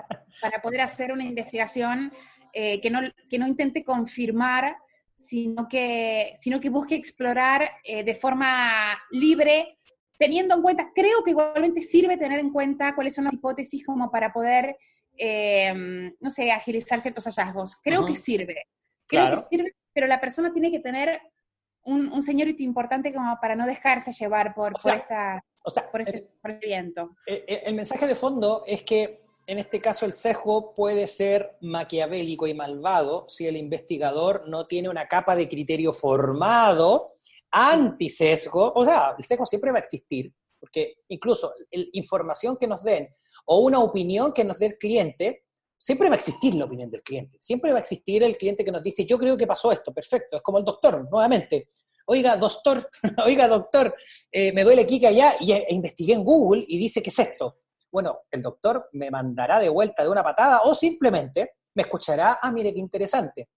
poder 0.61 0.81
hacer 0.81 1.11
una 1.11 1.23
investigación 1.23 2.11
eh, 2.53 2.81
que, 2.81 2.89
no, 2.89 2.99
que 3.29 3.39
no 3.39 3.47
intente 3.47 3.83
confirmar, 3.83 4.75
sino 5.15 5.67
que, 5.67 6.33
sino 6.35 6.59
que 6.59 6.69
busque 6.69 6.95
explorar 6.95 7.69
eh, 7.83 8.03
de 8.03 8.15
forma 8.15 8.71
libre, 9.11 9.77
teniendo 10.17 10.55
en 10.55 10.61
cuenta, 10.61 10.91
creo 10.93 11.23
que 11.23 11.31
igualmente 11.31 11.81
sirve 11.81 12.17
tener 12.17 12.39
en 12.39 12.51
cuenta 12.51 12.95
cuáles 12.95 13.15
son 13.15 13.25
las 13.25 13.33
hipótesis 13.33 13.85
como 13.85 14.11
para 14.11 14.33
poder, 14.33 14.77
eh, 15.17 16.11
no 16.19 16.29
sé, 16.29 16.51
agilizar 16.51 16.99
ciertos 16.99 17.25
hallazgos. 17.25 17.77
Creo 17.77 18.05
que 18.05 18.15
sirve. 18.15 18.67
Creo 19.07 19.29
que 19.31 19.37
sirve, 19.37 19.75
pero 19.93 20.07
la 20.07 20.21
persona 20.21 20.53
tiene 20.53 20.71
que 20.71 20.79
tener 20.79 21.21
un, 21.83 22.11
un 22.11 22.23
señorito 22.23 22.63
importante 22.63 23.13
como 23.13 23.37
para 23.41 23.55
no 23.55 23.65
dejarse 23.65 24.13
llevar 24.13 24.53
por, 24.53 24.73
por 24.79 24.93
esta 24.93 25.43
o 25.63 25.69
sea, 25.69 25.89
por, 25.89 26.01
ese, 26.01 26.27
el, 26.43 26.57
viento. 26.57 27.15
El, 27.25 27.75
mensaje 27.75 28.07
de 28.07 28.15
fondo 28.15 28.63
es 28.65 28.83
que 28.83 29.23
en 29.51 29.59
este 29.59 29.81
caso 29.81 30.05
el 30.05 30.13
sesgo 30.13 30.73
puede 30.73 31.07
ser 31.07 31.57
maquiavélico 31.59 32.47
y 32.47 32.53
malvado 32.53 33.25
si 33.27 33.47
el 33.47 33.57
investigador 33.57 34.47
no 34.47 34.65
tiene 34.65 34.87
una 34.87 35.09
capa 35.09 35.35
de 35.35 35.49
criterio 35.49 35.91
formado 35.91 37.11
anti-sesgo. 37.51 38.71
O 38.73 38.85
sea, 38.85 39.13
el 39.17 39.25
sesgo 39.25 39.45
siempre 39.45 39.71
va 39.71 39.79
a 39.79 39.81
existir, 39.81 40.33
porque 40.57 40.93
incluso 41.09 41.53
la 41.69 41.83
información 41.91 42.55
que 42.55 42.65
nos 42.65 42.81
den 42.81 43.09
o 43.45 43.59
una 43.59 43.79
opinión 43.79 44.31
que 44.31 44.45
nos 44.45 44.57
dé 44.57 44.67
el 44.67 44.77
cliente, 44.77 45.43
siempre 45.77 46.07
va 46.07 46.15
a 46.15 46.19
existir 46.19 46.53
la 46.55 46.63
opinión 46.63 46.89
del 46.89 47.03
cliente. 47.03 47.35
Siempre 47.41 47.73
va 47.73 47.79
a 47.79 47.81
existir 47.81 48.23
el 48.23 48.37
cliente 48.37 48.63
que 48.63 48.71
nos 48.71 48.81
dice, 48.81 49.05
yo 49.05 49.17
creo 49.17 49.35
que 49.35 49.47
pasó 49.47 49.69
esto, 49.73 49.93
perfecto. 49.93 50.37
Es 50.37 50.43
como 50.43 50.59
el 50.59 50.63
doctor, 50.63 51.09
nuevamente 51.11 51.67
oiga, 52.05 52.35
doctor, 52.35 52.89
oiga, 53.25 53.47
doctor, 53.47 53.95
eh, 54.31 54.51
me 54.53 54.63
duele 54.63 54.83
aquí 54.83 54.99
que 54.99 55.07
allá, 55.07 55.35
y 55.39 55.51
e, 55.51 55.65
investigué 55.69 56.13
en 56.13 56.23
Google 56.23 56.63
y 56.67 56.77
dice, 56.77 57.01
¿qué 57.01 57.09
es 57.09 57.19
esto? 57.19 57.60
Bueno, 57.91 58.21
el 58.31 58.41
doctor 58.41 58.89
me 58.93 59.11
mandará 59.11 59.59
de 59.59 59.69
vuelta 59.69 60.03
de 60.03 60.09
una 60.09 60.23
patada 60.23 60.61
o 60.63 60.73
simplemente 60.73 61.55
me 61.73 61.83
escuchará, 61.83 62.39
ah, 62.41 62.51
mire 62.51 62.73
qué 62.73 62.79
interesante. 62.79 63.49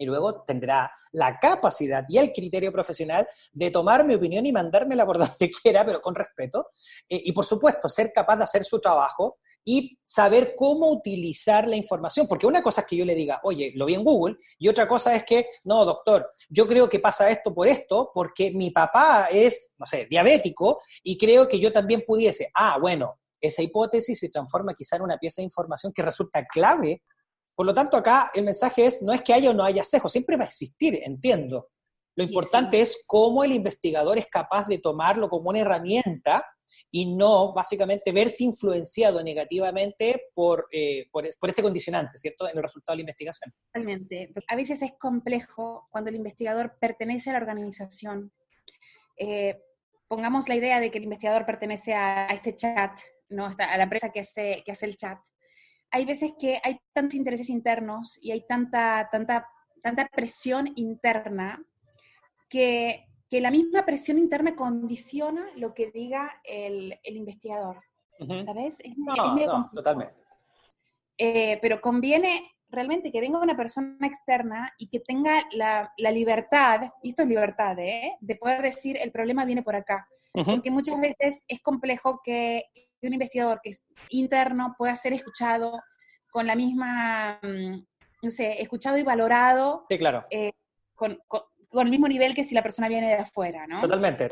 Y 0.00 0.06
luego 0.06 0.42
tendrá 0.42 0.92
la 1.10 1.38
capacidad 1.40 2.04
y 2.08 2.18
el 2.18 2.32
criterio 2.32 2.70
profesional 2.70 3.26
de 3.52 3.70
tomar 3.70 4.04
mi 4.04 4.14
opinión 4.14 4.46
y 4.46 4.52
mandármela 4.52 5.04
por 5.04 5.18
donde 5.18 5.50
quiera, 5.50 5.84
pero 5.84 6.00
con 6.00 6.14
respeto. 6.14 6.68
Eh, 7.08 7.20
y 7.24 7.32
por 7.32 7.44
supuesto, 7.44 7.88
ser 7.88 8.12
capaz 8.12 8.36
de 8.36 8.44
hacer 8.44 8.64
su 8.64 8.78
trabajo 8.80 9.38
y 9.64 9.98
saber 10.04 10.54
cómo 10.56 10.88
utilizar 10.90 11.66
la 11.66 11.76
información. 11.76 12.28
Porque 12.28 12.46
una 12.46 12.62
cosa 12.62 12.82
es 12.82 12.86
que 12.86 12.96
yo 12.96 13.04
le 13.04 13.14
diga, 13.14 13.40
oye, 13.42 13.72
lo 13.74 13.86
vi 13.86 13.94
en 13.94 14.04
Google, 14.04 14.36
y 14.58 14.68
otra 14.68 14.86
cosa 14.86 15.14
es 15.14 15.24
que, 15.24 15.46
no, 15.64 15.84
doctor, 15.84 16.30
yo 16.48 16.66
creo 16.66 16.88
que 16.88 17.00
pasa 17.00 17.28
esto 17.28 17.52
por 17.52 17.66
esto, 17.66 18.10
porque 18.14 18.50
mi 18.52 18.70
papá 18.70 19.28
es, 19.30 19.74
no 19.78 19.84
sé, 19.84 20.06
diabético, 20.08 20.80
y 21.02 21.18
creo 21.18 21.48
que 21.48 21.58
yo 21.58 21.72
también 21.72 22.04
pudiese. 22.06 22.50
Ah, 22.54 22.78
bueno, 22.80 23.18
esa 23.40 23.62
hipótesis 23.62 24.18
se 24.18 24.28
transforma 24.28 24.74
quizá 24.74 24.96
en 24.96 25.02
una 25.02 25.18
pieza 25.18 25.40
de 25.40 25.46
información 25.46 25.92
que 25.92 26.02
resulta 26.02 26.44
clave. 26.44 27.02
Por 27.54 27.66
lo 27.66 27.74
tanto, 27.74 27.96
acá 27.96 28.30
el 28.34 28.44
mensaje 28.44 28.86
es, 28.86 29.02
no 29.02 29.12
es 29.12 29.22
que 29.22 29.34
haya 29.34 29.50
o 29.50 29.54
no 29.54 29.64
haya 29.64 29.84
sesgo, 29.84 30.08
siempre 30.08 30.36
va 30.36 30.44
a 30.44 30.48
existir, 30.48 31.00
entiendo. 31.02 31.68
Lo 32.16 32.24
importante 32.24 32.80
es 32.80 33.04
cómo 33.06 33.44
el 33.44 33.52
investigador 33.52 34.18
es 34.18 34.26
capaz 34.26 34.66
de 34.66 34.78
tomarlo 34.78 35.28
como 35.28 35.50
una 35.50 35.60
herramienta 35.60 36.44
y 36.90 37.14
no 37.14 37.52
básicamente 37.52 38.12
verse 38.12 38.44
influenciado 38.44 39.22
negativamente 39.22 40.22
por, 40.34 40.66
eh, 40.72 41.06
por, 41.10 41.26
ese 41.26 41.62
condicionante, 41.62 42.18
¿cierto?, 42.18 42.48
en 42.48 42.56
el 42.56 42.62
resultado 42.62 42.94
de 42.94 42.98
la 42.98 43.02
investigación. 43.02 43.52
Totalmente. 43.72 44.32
A 44.48 44.56
veces 44.56 44.82
es 44.82 44.92
complejo 44.98 45.86
cuando 45.90 46.10
el 46.10 46.16
investigador 46.16 46.76
pertenece 46.80 47.30
a 47.30 47.34
la 47.34 47.38
organización. 47.38 48.32
Eh, 49.16 49.62
pongamos 50.08 50.48
la 50.48 50.56
idea 50.56 50.80
de 50.80 50.90
que 50.90 50.98
el 50.98 51.04
investigador 51.04 51.44
pertenece 51.44 51.94
a, 51.94 52.26
este 52.28 52.54
chat, 52.54 52.98
¿no? 53.28 53.46
a 53.46 53.76
la 53.76 53.82
empresa 53.82 54.10
que 54.10 54.20
hace, 54.20 54.62
que 54.64 54.72
hace 54.72 54.86
el 54.86 54.96
chat. 54.96 55.18
Hay 55.90 56.04
veces 56.04 56.32
que 56.38 56.60
hay 56.62 56.78
tantos 56.92 57.14
intereses 57.14 57.48
internos 57.48 58.18
y 58.20 58.32
hay 58.32 58.46
tanta, 58.46 59.08
tanta, 59.10 59.48
tanta 59.82 60.06
presión 60.08 60.70
interna 60.76 61.62
que 62.48 63.08
que 63.28 63.40
la 63.40 63.50
misma 63.50 63.84
presión 63.84 64.18
interna 64.18 64.56
condiciona 64.56 65.46
lo 65.56 65.74
que 65.74 65.90
diga 65.90 66.40
el, 66.44 66.98
investigador. 67.04 67.82
¿Sabes? 68.44 68.80
Es, 68.80 68.96
no, 68.96 69.70
totalmente. 69.72 70.14
Eh, 71.16 71.58
pero 71.60 71.80
conviene 71.80 72.52
realmente 72.68 73.12
que 73.12 73.20
venga 73.20 73.38
una 73.38 73.56
persona 73.56 74.06
externa 74.06 74.72
y 74.78 74.88
que 74.88 75.00
tenga 75.00 75.42
la, 75.52 75.92
libertad, 76.10 76.92
y 77.02 77.10
esto 77.10 77.22
es 77.22 77.28
libertad, 77.28 77.78
¿eh? 77.78 78.16
de 78.20 78.36
poder 78.36 78.62
decir 78.62 78.96
el 79.00 79.12
problema 79.12 79.44
viene 79.44 79.62
por 79.62 79.76
acá. 79.76 80.08
Porque 80.32 80.70
muchas 80.70 81.00
veces 81.00 81.44
es 81.48 81.60
complejo 81.60 82.20
que 82.22 82.64
un 83.06 83.12
investigador 83.14 83.60
que 83.62 83.70
es 83.70 83.82
interno 84.10 84.74
pueda 84.76 84.96
ser 84.96 85.12
escuchado 85.12 85.80
con 86.30 86.46
la 86.46 86.56
misma, 86.56 87.38
mm, 87.42 87.78
no 88.22 88.30
sé, 88.30 88.60
escuchado 88.60 88.98
y 88.98 89.02
valorado. 89.02 89.86
Sí, 89.88 89.98
claro. 89.98 90.26
Eh, 90.30 90.52
con, 90.94 91.18
con 91.26 91.86
el 91.86 91.90
mismo 91.90 92.08
nivel 92.08 92.34
que 92.34 92.44
si 92.44 92.54
la 92.54 92.62
persona 92.62 92.88
viene 92.88 93.08
de 93.08 93.14
afuera, 93.14 93.66
¿no? 93.66 93.80
Totalmente. 93.80 94.30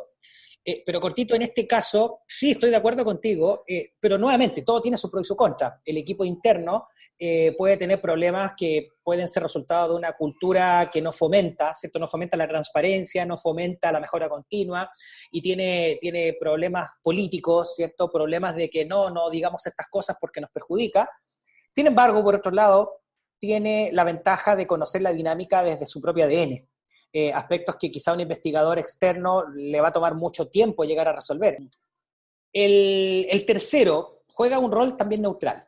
Eh, 0.65 0.83
pero 0.85 0.99
cortito, 0.99 1.35
en 1.37 1.43
este 1.43 1.67
caso, 1.67 2.23
sí 2.27 2.51
estoy 2.51 2.71
de 2.71 2.77
acuerdo 2.77 3.05
contigo, 3.05 3.63
eh, 3.69 3.93
pero 4.01 4.19
nuevamente, 4.19 4.63
todo 4.63 4.81
tiene 4.81 4.97
su 4.97 5.11
pro 5.11 5.21
y 5.21 5.25
su 5.25 5.37
contra. 5.37 5.81
El 5.85 5.97
equipo 5.99 6.25
interno 6.25 6.87
eh, 7.19 7.55
puede 7.57 7.77
tener 7.77 8.01
problemas 8.01 8.53
que 8.57 8.91
pueden 9.03 9.29
ser 9.29 9.43
resultado 9.43 9.91
de 9.91 9.95
una 9.99 10.13
cultura 10.13 10.91
que 10.93 11.01
no 11.01 11.13
fomenta, 11.13 11.75
¿cierto? 11.75 11.99
No 11.99 12.07
fomenta 12.07 12.37
la 12.37 12.47
transparencia, 12.47 13.25
no 13.25 13.37
fomenta 13.37 13.91
la 13.91 14.01
mejora 14.01 14.29
continua 14.29 14.91
y 15.31 15.41
tiene, 15.41 15.99
tiene 16.01 16.37
problemas 16.39 16.91
políticos, 17.03 17.75
¿cierto? 17.75 18.11
Problemas 18.11 18.55
de 18.55 18.69
que 18.69 18.85
no, 18.85 19.11
no 19.11 19.31
digamos 19.31 19.67
estas 19.67 19.87
cosas 19.89 20.17
porque 20.21 20.41
nos 20.41 20.51
perjudica. 20.51 21.09
Sin 21.71 21.87
embargo, 21.87 22.23
por 22.23 22.35
otro 22.35 22.51
lado, 22.51 23.01
tiene 23.39 23.91
la 23.93 24.05
ventaja 24.05 24.57
de 24.57 24.67
conocer 24.67 25.03
la 25.03 25.13
dinámica 25.13 25.63
desde 25.63 25.87
su 25.87 26.01
propio 26.01 26.25
ADN. 26.25 26.67
Eh, 27.13 27.33
aspectos 27.33 27.77
que 27.77 27.91
quizá 27.91 28.13
un 28.13 28.21
investigador 28.21 28.79
externo 28.79 29.45
le 29.55 29.81
va 29.81 29.89
a 29.89 29.93
tomar 29.93 30.15
mucho 30.15 30.51
tiempo 30.51 30.85
llegar 30.85 31.09
a 31.09 31.15
resolver. 31.15 31.57
El, 32.53 33.45
tercero 33.47 34.23
juega 34.27 34.59
un 34.59 34.71
rol 34.71 34.97
también 34.97 35.23
neutral. 35.23 35.67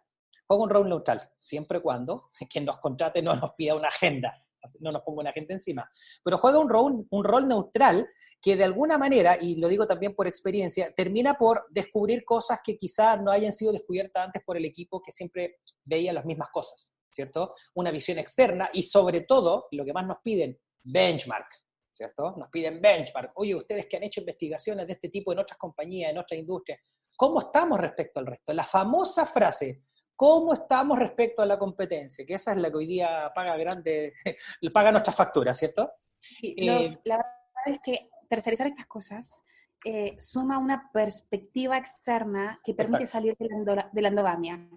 Juega 0.49 0.65
un 0.65 0.71
rol 0.71 0.89
neutral, 0.89 1.21
siempre 1.39 1.81
cuando 1.81 2.31
quien 2.51 2.65
nos 2.65 2.79
contrate 2.79 3.23
no 3.23 3.37
nos 3.37 3.53
pida 3.53 3.75
una 3.75 3.89
agenda, 3.89 4.35
no 4.81 4.91
nos 4.91 5.03
ponga 5.03 5.21
una 5.21 5.31
agenda 5.31 5.55
encima. 5.55 5.91
Pero 6.25 6.39
juega 6.39 6.59
un 6.59 6.69
rol, 6.69 7.07
un 7.11 7.25
rol 7.25 7.47
neutral 7.47 8.09
que 8.41 8.57
de 8.57 8.65
alguna 8.65 8.99
manera, 8.99 9.37
y 9.41 9.57
lo 9.57 9.69
digo 9.69 9.87
también 9.87 10.15
por 10.15 10.27
experiencia, 10.27 10.93
termina 10.95 11.35
por 11.35 11.67
descubrir 11.71 12.25
cosas 12.25 12.61
que 12.65 12.77
quizás 12.77 13.21
no 13.21 13.31
hayan 13.31 13.53
sido 13.53 13.73
descubiertas 13.73 14.27
antes 14.27 14.43
por 14.45 14.57
el 14.57 14.65
equipo 14.65 15.03
que 15.03 15.13
siempre 15.13 15.59
veía 15.85 16.13
las 16.13 16.25
mismas 16.25 16.49
cosas, 16.51 16.91
¿cierto? 17.11 17.55
Una 17.75 17.91
visión 17.91 18.19
externa 18.19 18.69
y 18.73 18.85
sobre 18.85 19.23
todo, 19.23 19.69
lo 19.73 19.85
que 19.85 19.93
más 19.93 20.07
nos 20.07 20.19
piden, 20.23 20.59
benchmark. 20.83 21.49
¿cierto? 21.91 22.37
Nos 22.37 22.49
piden 22.51 22.81
benchmark. 22.81 23.33
Oye, 23.35 23.57
ustedes 23.57 23.87
que 23.87 23.97
han 23.97 24.05
hecho 24.05 24.21
investigaciones 24.21 24.87
de 24.87 24.93
este 24.93 25.09
tipo 25.09 25.33
en 25.33 25.41
otras 25.41 25.59
compañías, 25.59 26.13
en 26.13 26.19
otras 26.19 26.39
industrias, 26.39 26.81
¿cómo 27.17 27.41
estamos 27.41 27.81
respecto 27.81 28.21
al 28.21 28.27
resto? 28.27 28.53
La 28.53 28.65
famosa 28.65 29.27
frase, 29.27 29.83
¿cómo 30.19 30.53
estamos 30.53 30.99
respecto 30.99 31.43
a 31.43 31.47
la 31.47 31.57
competencia? 31.57 32.27
Que 32.27 32.35
esa 32.35 32.51
es 32.51 32.59
la 32.59 32.71
que 32.71 32.77
hoy 32.77 32.87
día 32.89 33.31
paga 33.33 33.57
grande, 33.57 34.15
paga 34.75 34.91
nuestras 34.91 35.17
facturas, 35.17 35.57
¿cierto? 35.57 35.93
Eh, 36.43 36.67
la 37.05 37.19
verdad 37.19 37.33
es 37.67 37.79
que 37.85 38.11
tercerizar 38.29 38.67
estas 38.67 38.87
cosas 38.87 39.45
eh, 39.85 40.17
suma 40.19 40.59
una 40.59 40.91
perspectiva 40.93 41.79
externa 41.79 42.59
que 42.65 42.75
permite 42.75 43.07
salir 43.07 43.37
de 43.39 44.03
la, 44.03 44.09
endogamia, 44.09 44.69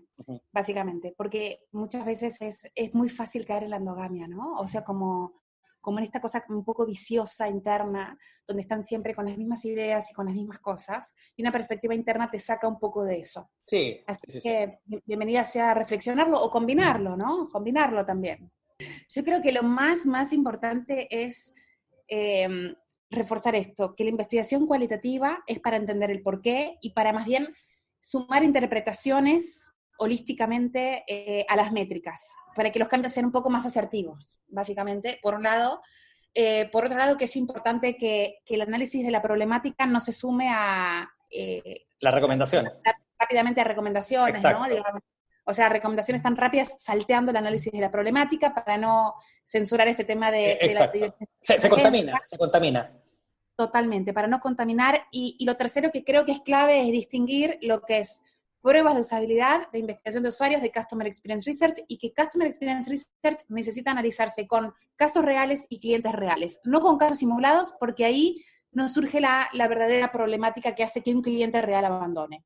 básicamente, 0.54 1.16
porque 1.18 1.66
muchas 1.72 2.06
veces 2.06 2.40
es, 2.44 2.72
es, 2.76 2.94
muy 2.94 3.10
fácil 3.10 3.44
caer 3.44 3.64
en 3.64 3.72
la 3.72 3.78
endogamia, 3.78 4.28
¿no? 4.28 4.54
O 4.58 4.68
sea, 4.68 4.84
como 4.84 5.41
como 5.82 5.98
en 5.98 6.06
esta 6.06 6.22
cosa 6.22 6.46
un 6.50 6.64
poco 6.64 6.86
viciosa 6.86 7.50
interna, 7.50 8.18
donde 8.48 8.62
están 8.62 8.84
siempre 8.84 9.14
con 9.16 9.26
las 9.26 9.38
mismas 9.38 9.66
ideas 9.66 10.10
y 10.12 10.14
con 10.14 10.28
las 10.28 10.36
mismas 10.36 10.60
cosas, 10.60 11.14
y 11.36 11.42
una 11.42 11.52
perspectiva 11.52 11.96
interna 11.96 12.30
te 12.30 12.40
saca 12.40 12.68
un 12.68 12.80
poco 12.80 13.04
de 13.04 13.20
eso. 13.20 13.50
Sí. 13.64 14.00
Así 14.08 14.40
que 14.40 14.80
bienvenida 15.06 15.44
sea 15.44 15.72
a 15.72 15.74
reflexionarlo 15.74 16.42
o 16.42 16.52
combinarlo, 16.52 17.18
¿no? 17.18 17.50
Combinarlo 17.50 18.06
también. 18.06 18.52
Yo 19.10 19.24
creo 19.24 19.42
que 19.42 19.52
lo 19.52 19.64
más, 19.64 20.06
más 20.06 20.34
importante 20.34 21.08
es 21.10 21.54
em, 22.08 22.76
reforzar 23.10 23.56
esto, 23.56 23.96
que 23.96 24.04
la 24.04 24.10
investigación 24.12 24.68
cualitativa 24.68 25.44
es 25.48 25.60
para 25.60 25.78
entender 25.78 26.12
el 26.12 26.22
porqué 26.22 26.78
y 26.82 26.92
para 26.92 27.12
más 27.12 27.26
bien 27.26 27.54
sumar 28.00 28.44
interpretaciones 28.44 29.72
holísticamente 30.02 31.04
eh, 31.08 31.46
a 31.48 31.56
las 31.56 31.72
métricas, 31.72 32.36
para 32.56 32.72
que 32.72 32.80
los 32.80 32.88
cambios 32.88 33.14
sean 33.14 33.28
un 33.28 33.32
poco 33.32 33.52
más 33.52 33.68
asertivos, 33.68 34.40
básicamente, 34.48 35.20
por 35.22 35.36
un 35.36 35.44
lado. 35.44 35.80
Eh, 36.34 36.70
por 36.72 36.86
otro 36.86 36.98
lado, 36.98 37.18
que 37.18 37.26
es 37.26 37.36
importante 37.36 37.96
que, 37.98 38.40
el 38.48 38.62
análisis 38.62 39.06
de 39.06 39.12
la 39.12 39.22
problemática 39.22 39.86
no 39.86 40.00
se 40.00 40.12
sume 40.12 40.50
a... 40.50 41.08
Eh, 41.30 41.86
la 42.02 42.10
recomendación. 42.10 42.68
Rápidamente 43.20 43.62
a 43.62 43.64
recomendaciones, 43.64 44.44
¿no? 44.44 44.66
o 45.44 45.54
sea, 45.54 45.70
recomendaciones 45.70 46.24
tan 46.24 46.36
rápidas 46.36 46.82
salteando 46.82 47.30
el 47.30 47.38
análisis 47.38 47.72
de 47.72 47.80
la 47.80 47.92
problemática 47.92 48.56
para 48.56 48.80
no 48.80 49.14
censurar 49.44 49.88
este 49.88 50.04
tema 50.04 50.32
de... 50.32 50.58
la, 50.74 50.92
se, 51.40 51.60
se 51.60 51.70
contamina, 51.70 52.20
se 52.26 52.40
contamina. 52.40 52.92
Totalmente, 53.56 54.14
para 54.14 54.28
no 54.28 54.40
contaminar. 54.40 55.04
Y, 55.12 55.36
y, 55.38 55.46
lo 55.46 55.58
tercero 55.58 55.92
que 55.92 56.04
creo 56.04 56.26
que 56.26 56.32
es 56.32 56.40
clave 56.40 56.82
es 56.82 56.92
distinguir 56.92 57.60
lo 57.62 57.82
que 57.84 58.00
es 58.00 58.24
pruebas 58.62 58.96
de 58.96 59.02
usabilidad, 59.02 59.70
de 59.72 59.80
investigación 59.80 60.24
de 60.24 60.30
usuarios, 60.30 60.62
de 60.62 60.72
Customer 60.72 61.08
Experience 61.08 61.50
Research 61.50 61.84
y 61.88 61.98
que 61.98 62.14
Customer 62.14 62.48
Experience 62.48 62.90
Research 62.90 63.44
necesita 63.50 63.92
analizarse 63.92 64.48
con 64.48 64.74
casos 64.96 65.26
reales 65.26 65.66
y 65.70 65.80
clientes 65.80 66.12
reales, 66.12 66.62
no 66.64 66.82
con 66.82 66.98
casos 66.98 67.18
simulados, 67.18 67.74
porque 67.80 68.06
ahí 68.06 68.44
no 68.72 68.88
surge 68.88 69.20
la, 69.20 69.50
verdadera 69.54 70.12
problemática 70.12 70.76
que 70.76 70.84
hace 70.84 71.02
que 71.02 71.14
un 71.14 71.22
cliente 71.22 71.62
real 71.62 71.86
abandone. 71.86 72.46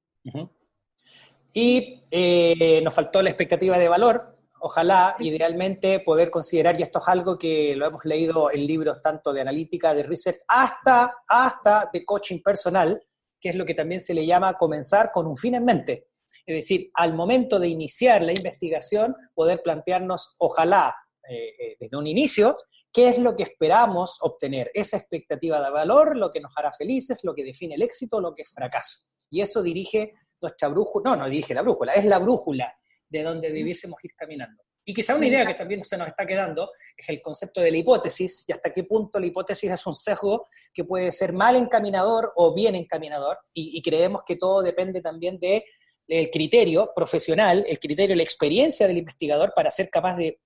Y 1.53 2.03
eh, 2.11 2.81
nos 2.83 2.93
faltó 2.93 3.21
la 3.21 3.29
expectativa 3.29 3.77
de 3.77 3.87
valor. 3.87 4.35
Ojalá, 4.59 5.15
idealmente, 5.19 5.99
poder 5.99 6.31
considerar, 6.31 6.79
y 6.79 6.83
esto 6.83 6.99
es 6.99 7.07
algo 7.07 7.37
que 7.37 7.75
lo 7.75 7.85
hemos 7.85 8.03
leído 8.05 8.51
en 8.51 8.65
libros 8.65 9.01
tanto 9.01 9.31
de 9.31 9.41
analítica, 9.41 9.93
de 9.93 10.03
research, 10.03 10.39
hasta, 10.47 11.17
hasta 11.27 11.89
de 11.93 12.03
coaching 12.03 12.41
personal, 12.41 12.99
que 13.45 13.49
es 13.49 13.55
lo 13.55 13.63
que 13.67 13.75
también 13.75 14.01
se 14.01 14.15
le 14.15 14.25
llama 14.25 14.57
comenzar 14.57 15.11
con 15.11 15.27
un 15.27 15.37
fin 15.37 15.53
en 15.53 15.63
mente. 15.63 16.07
Es 16.47 16.55
decir, 16.55 16.89
al 16.95 17.13
momento 17.13 17.59
de 17.59 17.67
iniciar 17.67 18.23
la 18.23 18.33
investigación, 18.33 19.15
poder 19.35 19.61
plantearnos, 19.61 20.33
ojalá, 20.39 20.95
eh, 21.29 21.49
eh, 21.59 21.77
desde 21.79 21.95
un 21.95 22.07
inicio, 22.07 22.57
qué 22.91 23.07
es 23.07 23.19
lo 23.19 23.35
que 23.35 23.43
esperamos 23.43 24.17
obtener, 24.21 24.71
esa 24.73 24.97
expectativa 24.97 25.63
de 25.63 25.69
valor, 25.69 26.17
lo 26.17 26.31
que 26.31 26.39
nos 26.39 26.57
hará 26.57 26.73
felices, 26.73 27.23
lo 27.23 27.35
que 27.35 27.43
define 27.43 27.75
el 27.75 27.83
éxito, 27.83 28.19
lo 28.19 28.33
que 28.33 28.41
es 28.41 28.51
fracaso. 28.51 29.05
Y 29.29 29.41
eso 29.41 29.61
dirige 29.61 30.13
nuestra 30.41 30.67
brújula, 30.69 31.11
no, 31.11 31.15
no 31.17 31.29
dirige 31.29 31.53
la 31.53 31.61
brújula, 31.61 31.93
es 31.93 32.05
la 32.05 32.17
brújula 32.17 32.75
de 33.07 33.21
donde 33.21 33.51
debiésemos 33.51 34.03
ir 34.03 34.15
caminando. 34.15 34.63
Y 34.87 34.93
quizá 34.93 35.15
una 35.15 35.25
idea 35.25 35.47
que 35.47 35.55
también 35.55 35.83
se 35.83 35.97
nos 35.97 36.07
está 36.07 36.27
quedando 36.27 36.71
es 36.95 37.09
el 37.09 37.19
concepto 37.19 37.59
de 37.59 37.71
la 37.71 37.77
hipótesis 37.77 38.45
y 38.47 38.51
hasta 38.51 38.71
qué 38.71 38.83
punto 38.83 39.19
la 39.19 39.25
hipótesis 39.25 39.71
es 39.71 39.87
un 39.87 39.95
sesgo 39.95 40.45
que 40.71 40.83
puede 40.83 41.11
ser 41.11 41.33
mal 41.33 41.55
encaminador 41.55 42.31
o 42.35 42.53
bien 42.53 42.75
encaminador 42.75 43.39
y, 43.53 43.81
creemos 43.81 44.21
que 44.25 44.35
todo 44.35 44.61
depende 44.61 45.01
también 45.01 45.39
del 45.39 46.29
criterio 46.29 46.91
profesional, 46.95 47.65
el 47.67 47.79
criterio, 47.79 48.15
la 48.15 48.23
experiencia 48.23 48.87
del 48.87 48.97
investigador 48.97 49.53
para 49.55 49.71
ser 49.71 49.89
capaz 49.89 50.17
de 50.17 50.39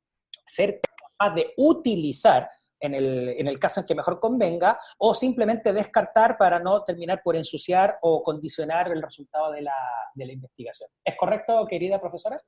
ser 0.46 0.80
capaz 0.82 1.36
de 1.36 1.54
utilizar 1.58 2.48
en 2.80 2.96
el, 2.96 3.30
en 3.38 3.46
el, 3.48 3.60
caso 3.60 3.82
en 3.82 3.86
que 3.86 3.94
mejor 3.94 4.22
convenga, 4.22 4.80
o 5.00 5.14
simplemente 5.14 5.74
descartar 5.74 6.38
para 6.38 6.60
no 6.60 6.82
terminar 6.82 7.22
por 7.22 7.36
ensuciar 7.36 8.00
o 8.02 8.24
condicionar 8.24 8.90
el 8.90 9.02
resultado 9.02 9.52
de 9.52 9.64
la, 9.64 9.76
de 10.16 10.26
la 10.26 10.32
investigación. 10.32 10.90
¿Es 11.04 11.16
correcto, 11.18 11.68
querida 11.68 12.00
profesora? 12.00 12.42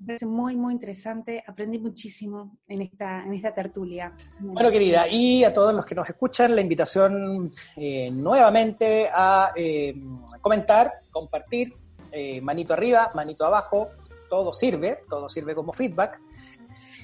Me 0.00 0.06
parece 0.06 0.24
muy, 0.24 0.56
muy 0.56 0.72
interesante. 0.72 1.44
Aprendí 1.46 1.78
muchísimo 1.78 2.56
en 2.66 2.80
esta, 2.80 3.22
en 3.22 3.34
esta 3.34 3.52
tertulia. 3.52 4.14
Bueno, 4.38 4.70
querida, 4.70 5.06
y 5.06 5.44
a 5.44 5.52
todos 5.52 5.74
los 5.74 5.84
que 5.84 5.94
nos 5.94 6.08
escuchan, 6.08 6.54
la 6.54 6.62
invitación 6.62 7.52
eh, 7.76 8.10
nuevamente 8.10 9.10
a 9.12 9.50
eh, 9.54 9.94
comentar, 10.40 11.00
compartir, 11.10 11.74
eh, 12.12 12.40
manito 12.40 12.72
arriba, 12.72 13.10
manito 13.14 13.44
abajo, 13.44 13.88
todo 14.30 14.54
sirve, 14.54 15.00
todo 15.06 15.28
sirve 15.28 15.54
como 15.54 15.74
feedback. 15.74 16.18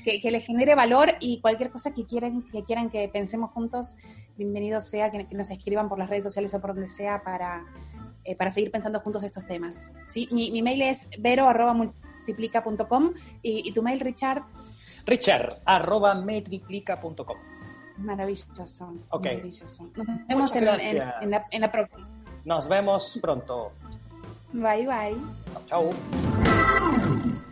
Que, 0.02 0.18
que 0.18 0.30
les 0.30 0.46
genere 0.46 0.74
valor 0.74 1.16
y 1.20 1.42
cualquier 1.42 1.70
cosa 1.70 1.92
que 1.92 2.06
quieran, 2.06 2.48
que 2.50 2.64
quieran 2.64 2.88
que 2.88 3.10
pensemos 3.10 3.50
juntos, 3.50 3.96
bienvenido 4.38 4.80
sea, 4.80 5.10
que, 5.10 5.26
nos 5.32 5.50
escriban 5.50 5.90
por 5.90 5.98
las 5.98 6.08
redes 6.08 6.24
sociales 6.24 6.54
o 6.54 6.60
por 6.62 6.70
donde 6.70 6.88
sea 6.88 7.22
para, 7.22 7.62
para 8.38 8.48
seguir 8.48 8.70
pensando 8.70 9.00
juntos 9.00 9.22
estos 9.22 9.44
temas. 9.44 9.92
¿sí? 10.06 10.30
Mi, 10.30 10.50
mi 10.50 10.62
mail 10.62 10.80
es 10.80 11.10
vero 11.18 11.46
multiplica.com 12.26 13.12
y, 13.42 13.72
tu 13.72 13.82
mail, 13.82 14.00
Richard. 14.00 14.42
Richard, 15.06 15.60
arroba 15.64 16.14
metriplica.com. 16.14 17.36
Maravilloso. 17.98 18.94
Ok. 19.10 19.24
Maravilloso. 19.24 19.90
Nos 19.94 20.26
vemos 20.28 20.56
en, 20.56 20.64
la, 21.30 21.42
en 21.50 21.60
la 21.60 21.72
próxima. 21.72 22.08
Nos 22.44 22.68
vemos 22.68 23.18
pronto. 23.20 23.72
Bye, 24.52 24.86
bye. 24.86 25.16
Chao. 25.66 25.90